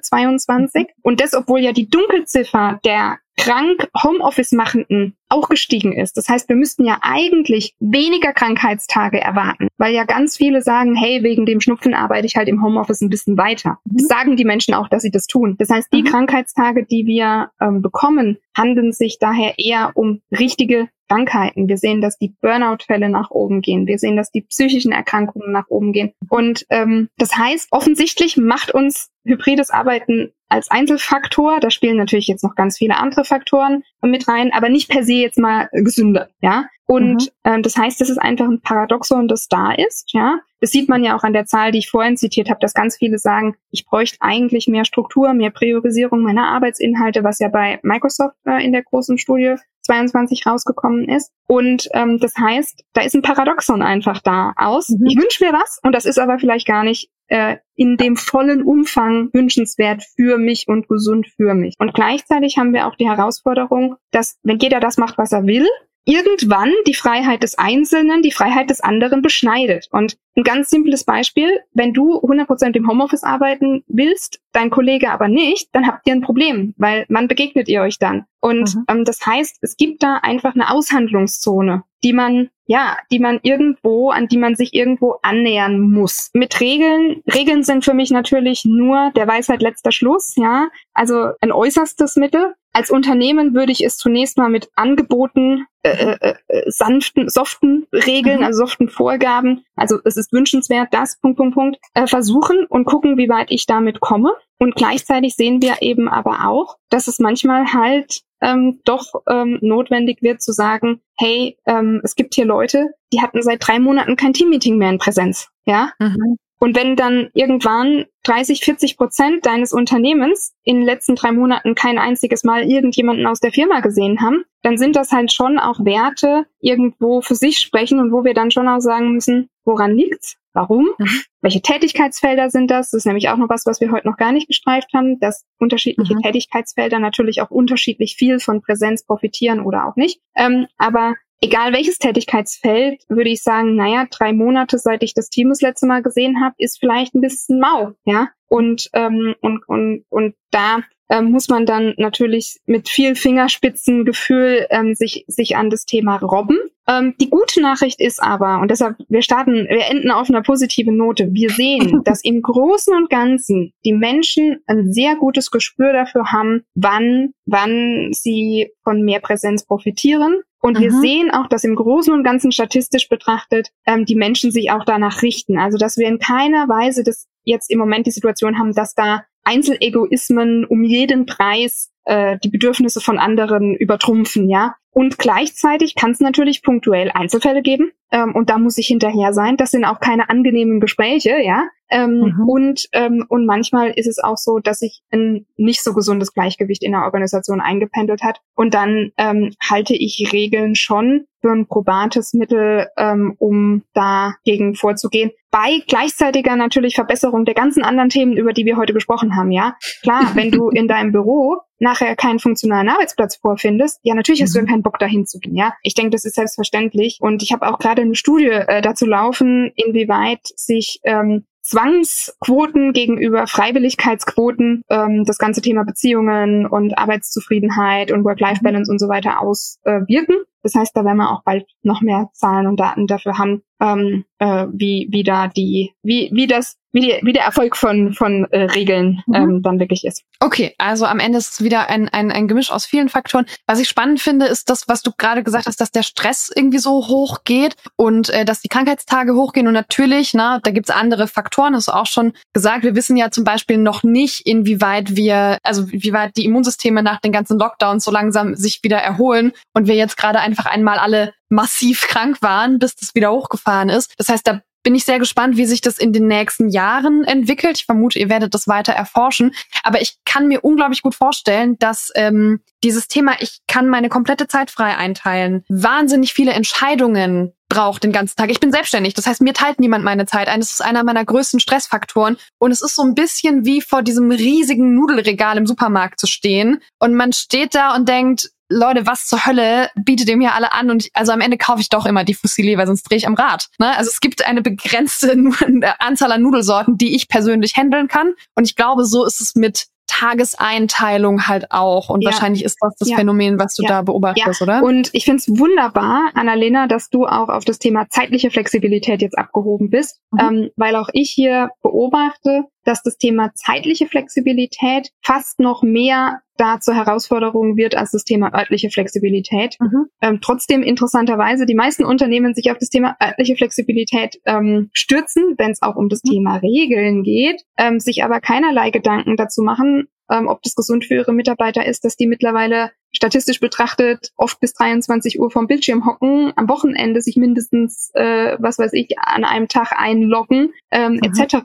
[0.00, 0.82] 22.
[0.82, 0.86] Mhm.
[1.02, 6.16] Und das, obwohl ja die Dunkelziffer der krank Homeoffice machenden auch gestiegen ist.
[6.16, 11.22] Das heißt, wir müssten ja eigentlich weniger Krankheitstage erwarten, weil ja ganz viele sagen, hey,
[11.22, 13.78] wegen dem Schnupfen arbeite ich halt im Homeoffice ein bisschen weiter.
[13.84, 13.96] Mhm.
[13.98, 15.54] Das sagen die Menschen auch, dass sie das tun.
[15.58, 16.06] Das heißt, die mhm.
[16.06, 21.68] Krankheitstage, die wir ähm, bekommen, handeln sich daher eher um richtige Krankheiten.
[21.68, 23.86] Wir sehen, dass die Burnout-Fälle nach oben gehen.
[23.86, 26.12] Wir sehen, dass die psychischen Erkrankungen nach oben gehen.
[26.28, 32.42] Und ähm, das heißt, offensichtlich macht uns hybrides Arbeiten als Einzelfaktor, da spielen natürlich jetzt
[32.42, 36.64] noch ganz viele andere Faktoren mit rein, aber nicht per se jetzt mal gesünder, ja.
[36.86, 37.28] Und mhm.
[37.44, 40.40] ähm, das heißt, das ist einfach ein Paradoxon, das da ist, ja.
[40.60, 42.96] Das sieht man ja auch an der Zahl, die ich vorhin zitiert habe, dass ganz
[42.96, 48.34] viele sagen, ich bräuchte eigentlich mehr Struktur, mehr Priorisierung meiner Arbeitsinhalte, was ja bei Microsoft
[48.46, 49.56] äh, in der großen Studie
[49.88, 51.32] 22 rausgekommen ist.
[51.46, 54.90] Und ähm, das heißt, da ist ein Paradoxon einfach da aus.
[54.90, 55.06] Mhm.
[55.08, 58.62] Ich wünsche mir was und das ist aber vielleicht gar nicht äh, in dem vollen
[58.62, 61.74] Umfang wünschenswert für mich und gesund für mich.
[61.78, 65.66] Und gleichzeitig haben wir auch die Herausforderung, dass wenn jeder das macht, was er will,
[66.04, 69.88] irgendwann die Freiheit des Einzelnen die Freiheit des anderen beschneidet.
[69.90, 75.28] Und ein ganz simples Beispiel, wenn du 100% im Homeoffice arbeiten willst, dein Kollege aber
[75.28, 78.24] nicht, dann habt ihr ein Problem, weil man begegnet ihr euch dann.
[78.40, 78.84] Und mhm.
[78.88, 84.10] ähm, das heißt, es gibt da einfach eine Aushandlungszone, die man ja, die man irgendwo,
[84.10, 86.30] an die man sich irgendwo annähern muss.
[86.34, 90.68] Mit Regeln, Regeln sind für mich natürlich nur der Weisheit letzter Schluss, ja.
[90.92, 92.54] Also ein äußerstes Mittel.
[92.74, 98.40] Als Unternehmen würde ich es zunächst mal mit Angeboten, äh, äh, äh, sanften, soften Regeln,
[98.40, 98.44] mhm.
[98.44, 103.16] also soften Vorgaben, also es ist wünschenswert, das, Punkt, Punkt, Punkt, äh, versuchen und gucken,
[103.16, 104.32] wie weit ich damit komme.
[104.58, 110.22] Und gleichzeitig sehen wir eben aber auch, dass es manchmal halt ähm, doch ähm, notwendig
[110.22, 114.32] wird zu sagen, hey, ähm, es gibt hier Leute, die hatten seit drei Monaten kein
[114.32, 115.48] Teammeeting mehr in Präsenz.
[115.64, 115.92] Ja.
[115.98, 116.38] Mhm.
[116.60, 121.98] Und wenn dann irgendwann 30, 40 Prozent deines Unternehmens in den letzten drei Monaten kein
[121.98, 126.46] einziges Mal irgendjemanden aus der Firma gesehen haben, dann sind das halt schon auch Werte
[126.60, 130.36] irgendwo für sich sprechen und wo wir dann schon auch sagen müssen, woran liegt's?
[130.58, 130.88] Warum?
[130.98, 131.22] Mhm.
[131.40, 132.90] Welche Tätigkeitsfelder sind das?
[132.90, 135.44] Das ist nämlich auch noch was, was wir heute noch gar nicht gestreift haben, dass
[135.60, 136.22] unterschiedliche mhm.
[136.22, 140.20] Tätigkeitsfelder natürlich auch unterschiedlich viel von Präsenz profitieren oder auch nicht.
[140.34, 145.50] Ähm, aber egal welches Tätigkeitsfeld, würde ich sagen, naja, drei Monate, seit ich das Team
[145.50, 148.30] das letzte Mal gesehen habe, ist vielleicht ein bisschen mau, ja.
[148.48, 150.78] Und, ähm, und, und, und da
[151.08, 156.58] ähm, muss man dann natürlich mit viel Fingerspitzengefühl ähm, sich, sich an das Thema robben.
[156.88, 160.96] Ähm, die gute Nachricht ist aber, und deshalb, wir starten, wir enden auf einer positiven
[160.96, 161.28] Note.
[161.32, 166.64] Wir sehen, dass im Großen und Ganzen die Menschen ein sehr gutes Gespür dafür haben,
[166.74, 170.40] wann, wann sie von mehr Präsenz profitieren.
[170.60, 170.82] Und mhm.
[170.82, 174.84] wir sehen auch, dass im Großen und Ganzen statistisch betrachtet ähm, die Menschen sich auch
[174.84, 175.58] danach richten.
[175.58, 179.24] Also dass wir in keiner Weise das jetzt im Moment die Situation haben, dass da
[179.44, 184.74] Einzelegoismen um jeden Preis äh, die Bedürfnisse von anderen übertrumpfen, ja.
[184.98, 187.92] Und gleichzeitig kann es natürlich punktuell Einzelfälle geben.
[188.10, 189.56] Ähm, und da muss ich hinterher sein.
[189.56, 191.68] Das sind auch keine angenehmen Gespräche, ja.
[191.90, 192.48] Ähm, mhm.
[192.48, 196.82] und, ähm, und manchmal ist es auch so, dass sich ein nicht so gesundes Gleichgewicht
[196.82, 198.40] in der Organisation eingependelt hat.
[198.54, 205.30] Und dann ähm, halte ich Regeln schon für ein probates Mittel, ähm, um dagegen vorzugehen.
[205.50, 209.76] Bei gleichzeitiger natürlich Verbesserung der ganzen anderen Themen, über die wir heute gesprochen haben, ja.
[210.02, 214.54] Klar, wenn du in deinem Büro nachher keinen funktionalen Arbeitsplatz vorfindest, ja, natürlich hast mhm.
[214.54, 215.74] du dann keinen Bock dahin zu gehen, ja.
[215.82, 217.18] Ich denke, das ist selbstverständlich.
[217.20, 223.46] Und ich habe auch gerade eine Studie äh, dazu laufen, inwieweit sich ähm, Zwangsquoten gegenüber
[223.46, 230.34] Freiwilligkeitsquoten ähm, das ganze Thema Beziehungen und Arbeitszufriedenheit und Work-Life-Balance und so weiter auswirken.
[230.34, 233.62] Äh, das heißt, da werden wir auch bald noch mehr Zahlen und Daten dafür haben,
[233.80, 238.12] ähm, äh, wie, wie da die, wie, wie das, wie, die, wie der Erfolg von,
[238.12, 239.34] von äh, Regeln mhm.
[239.34, 240.24] ähm, dann wirklich ist.
[240.40, 243.46] Okay, also am Ende ist es wieder ein, ein, ein Gemisch aus vielen Faktoren.
[243.66, 246.78] Was ich spannend finde, ist das, was du gerade gesagt hast, dass der Stress irgendwie
[246.78, 249.68] so hoch geht und äh, dass die Krankheitstage hochgehen.
[249.68, 252.82] Und natürlich, na, da gibt's andere Faktoren, das ist auch schon gesagt.
[252.82, 257.20] Wir wissen ja zum Beispiel noch nicht, inwieweit wir, also wie weit die Immunsysteme nach
[257.20, 261.32] den ganzen Lockdowns so langsam sich wieder erholen und wir jetzt gerade einfach einmal alle
[261.48, 264.12] massiv krank waren, bis das wieder hochgefahren ist.
[264.18, 267.76] Das heißt, da bin ich sehr gespannt, wie sich das in den nächsten Jahren entwickelt.
[267.76, 269.54] Ich vermute, ihr werdet das weiter erforschen.
[269.82, 274.48] Aber ich kann mir unglaublich gut vorstellen, dass ähm, dieses Thema, ich kann meine komplette
[274.48, 278.50] Zeit frei einteilen, wahnsinnig viele Entscheidungen braucht den ganzen Tag.
[278.50, 280.60] Ich bin selbstständig, das heißt, mir teilt niemand meine Zeit ein.
[280.60, 282.38] Das ist einer meiner größten Stressfaktoren.
[282.56, 286.80] Und es ist so ein bisschen wie vor diesem riesigen Nudelregal im Supermarkt zu stehen.
[286.98, 290.90] Und man steht da und denkt, Leute, was zur Hölle bietet ihr mir alle an?
[290.90, 293.26] Und ich, also am Ende kaufe ich doch immer die Fusilli, weil sonst drehe ich
[293.26, 293.68] am Rad.
[293.78, 293.96] Ne?
[293.96, 295.32] Also es gibt eine begrenzte
[295.98, 298.34] Anzahl an Nudelsorten, die ich persönlich handeln kann.
[298.54, 302.08] Und ich glaube, so ist es mit Tageseinteilung halt auch.
[302.08, 302.30] Und ja.
[302.30, 303.16] wahrscheinlich ist das das ja.
[303.16, 303.88] Phänomen, was du ja.
[303.88, 304.82] da beobachtest, oder?
[304.82, 309.38] Und ich finde es wunderbar, Annalena, dass du auch auf das Thema zeitliche Flexibilität jetzt
[309.38, 310.40] abgehoben bist, mhm.
[310.40, 316.80] ähm, weil auch ich hier beobachte, dass das Thema zeitliche Flexibilität fast noch mehr da
[316.80, 319.76] zur Herausforderung wird als das Thema örtliche Flexibilität.
[319.78, 320.06] Mhm.
[320.22, 325.70] Ähm, trotzdem interessanterweise die meisten Unternehmen sich auf das Thema örtliche Flexibilität ähm, stürzen, wenn
[325.70, 326.30] es auch um das mhm.
[326.30, 331.14] Thema Regeln geht, ähm, sich aber keinerlei Gedanken dazu machen, ähm, ob das gesund für
[331.14, 336.54] ihre Mitarbeiter ist, dass die mittlerweile statistisch betrachtet oft bis 23 Uhr vom Bildschirm hocken,
[336.56, 341.20] am Wochenende sich mindestens, äh, was weiß ich, an einem Tag einloggen, ähm, mhm.
[341.22, 341.58] etc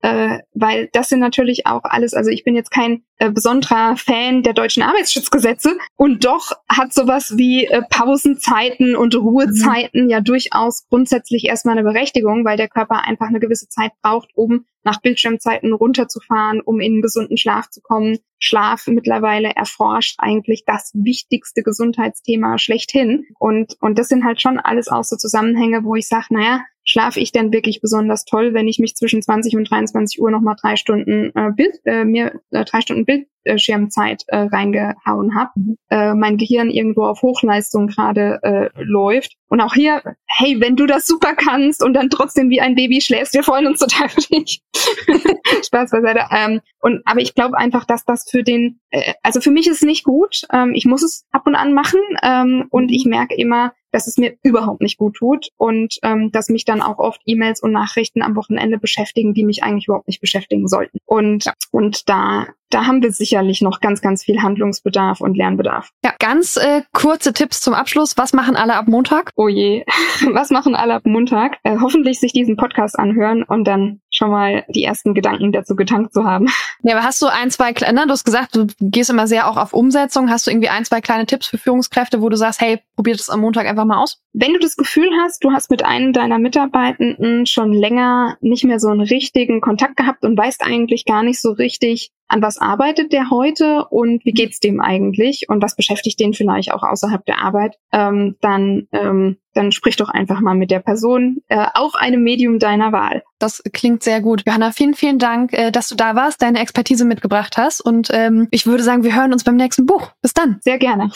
[0.00, 4.42] äh, weil das sind natürlich auch alles, also ich bin jetzt kein äh, besonderer Fan
[4.42, 10.10] der deutschen Arbeitsschutzgesetze und doch hat sowas wie äh, Pausenzeiten und Ruhezeiten mhm.
[10.10, 14.66] ja durchaus grundsätzlich erstmal eine Berechtigung, weil der Körper einfach eine gewisse Zeit braucht, um
[14.84, 18.18] nach Bildschirmzeiten runterzufahren, um in einen gesunden Schlaf zu kommen.
[18.38, 23.26] Schlaf mittlerweile erforscht eigentlich das wichtigste Gesundheitsthema schlechthin.
[23.38, 27.20] Und, und das sind halt schon alles auch so Zusammenhänge, wo ich sage, naja, schlafe
[27.20, 30.76] ich denn wirklich besonders toll, wenn ich mich zwischen 20 und 23 Uhr nochmal drei
[30.76, 33.04] Stunden äh, Bild, äh, mir äh, drei Stunden
[33.44, 35.76] Bildschirmzeit äh, reingehauen habe, mhm.
[35.90, 39.34] äh, mein Gehirn irgendwo auf Hochleistung gerade äh, läuft.
[39.48, 43.00] Und auch hier, hey, wenn du das super kannst und dann trotzdem wie ein Baby
[43.00, 44.62] schläfst, wir freuen uns total für dich.
[45.64, 46.24] Spaß beiseite.
[46.30, 49.76] Ähm, und aber ich glaube einfach, dass das für den, äh, also für mich ist
[49.76, 50.42] es nicht gut.
[50.52, 54.18] Ähm, ich muss es ab und an machen ähm, und ich merke immer, dass es
[54.18, 58.22] mir überhaupt nicht gut tut und ähm, dass mich dann auch oft E-Mails und Nachrichten
[58.22, 60.98] am Wochenende beschäftigen, die mich eigentlich überhaupt nicht beschäftigen sollten.
[61.06, 65.90] Und, und da, da haben wir sicherlich noch ganz, ganz viel Handlungsbedarf und Lernbedarf.
[66.04, 68.16] Ja, ganz äh, kurze Tipps zum Abschluss.
[68.16, 69.32] Was machen alle ab Montag?
[69.36, 69.84] Oh je,
[70.32, 71.58] was machen alle ab Montag?
[71.62, 76.12] Äh, hoffentlich sich diesen Podcast anhören und dann schon mal die ersten Gedanken dazu getankt
[76.12, 76.46] zu haben.
[76.82, 79.56] Ja, aber hast du ein, zwei kleine, du hast gesagt, du gehst immer sehr auch
[79.56, 80.30] auf Umsetzung.
[80.30, 83.28] Hast du irgendwie ein, zwei kleine Tipps für Führungskräfte, wo du sagst, hey, probiert es
[83.28, 84.20] am Montag einfach mal aus?
[84.32, 88.78] Wenn du das Gefühl hast, du hast mit einem deiner Mitarbeitenden schon länger nicht mehr
[88.78, 93.12] so einen richtigen Kontakt gehabt und weißt eigentlich gar nicht so richtig, an was arbeitet
[93.12, 97.42] der heute und wie geht's dem eigentlich und was beschäftigt den vielleicht auch außerhalb der
[97.42, 102.22] Arbeit, ähm, dann, ähm, dann sprich doch einfach mal mit der Person, äh, auch einem
[102.22, 103.22] Medium deiner Wahl.
[103.38, 104.42] Das klingt sehr gut.
[104.46, 108.48] Johanna, vielen, vielen Dank, äh, dass du da warst, deine Expertise mitgebracht hast und ähm,
[108.50, 110.12] ich würde sagen, wir hören uns beim nächsten Buch.
[110.22, 110.58] Bis dann.
[110.60, 111.10] Sehr gerne.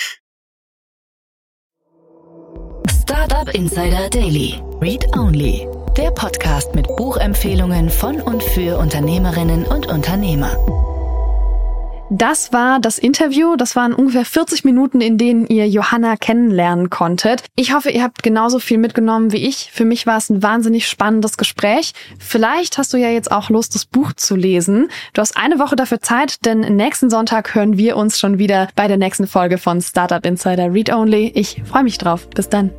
[3.03, 4.61] Startup Insider Daily.
[4.81, 5.67] Read Only.
[5.97, 10.57] Der Podcast mit Buchempfehlungen von und für Unternehmerinnen und Unternehmer.
[12.15, 13.57] Das war das Interview.
[13.57, 17.45] Das waren ungefähr 40 Minuten, in denen ihr Johanna kennenlernen konntet.
[17.57, 19.71] Ich hoffe, ihr habt genauso viel mitgenommen wie ich.
[19.73, 21.95] Für mich war es ein wahnsinnig spannendes Gespräch.
[22.19, 24.89] Vielleicht hast du ja jetzt auch Lust, das Buch zu lesen.
[25.15, 28.89] Du hast eine Woche dafür Zeit, denn nächsten Sonntag hören wir uns schon wieder bei
[28.89, 31.33] der nächsten Folge von Startup Insider Read Only.
[31.35, 32.29] Ich freue mich drauf.
[32.29, 32.73] Bis dann.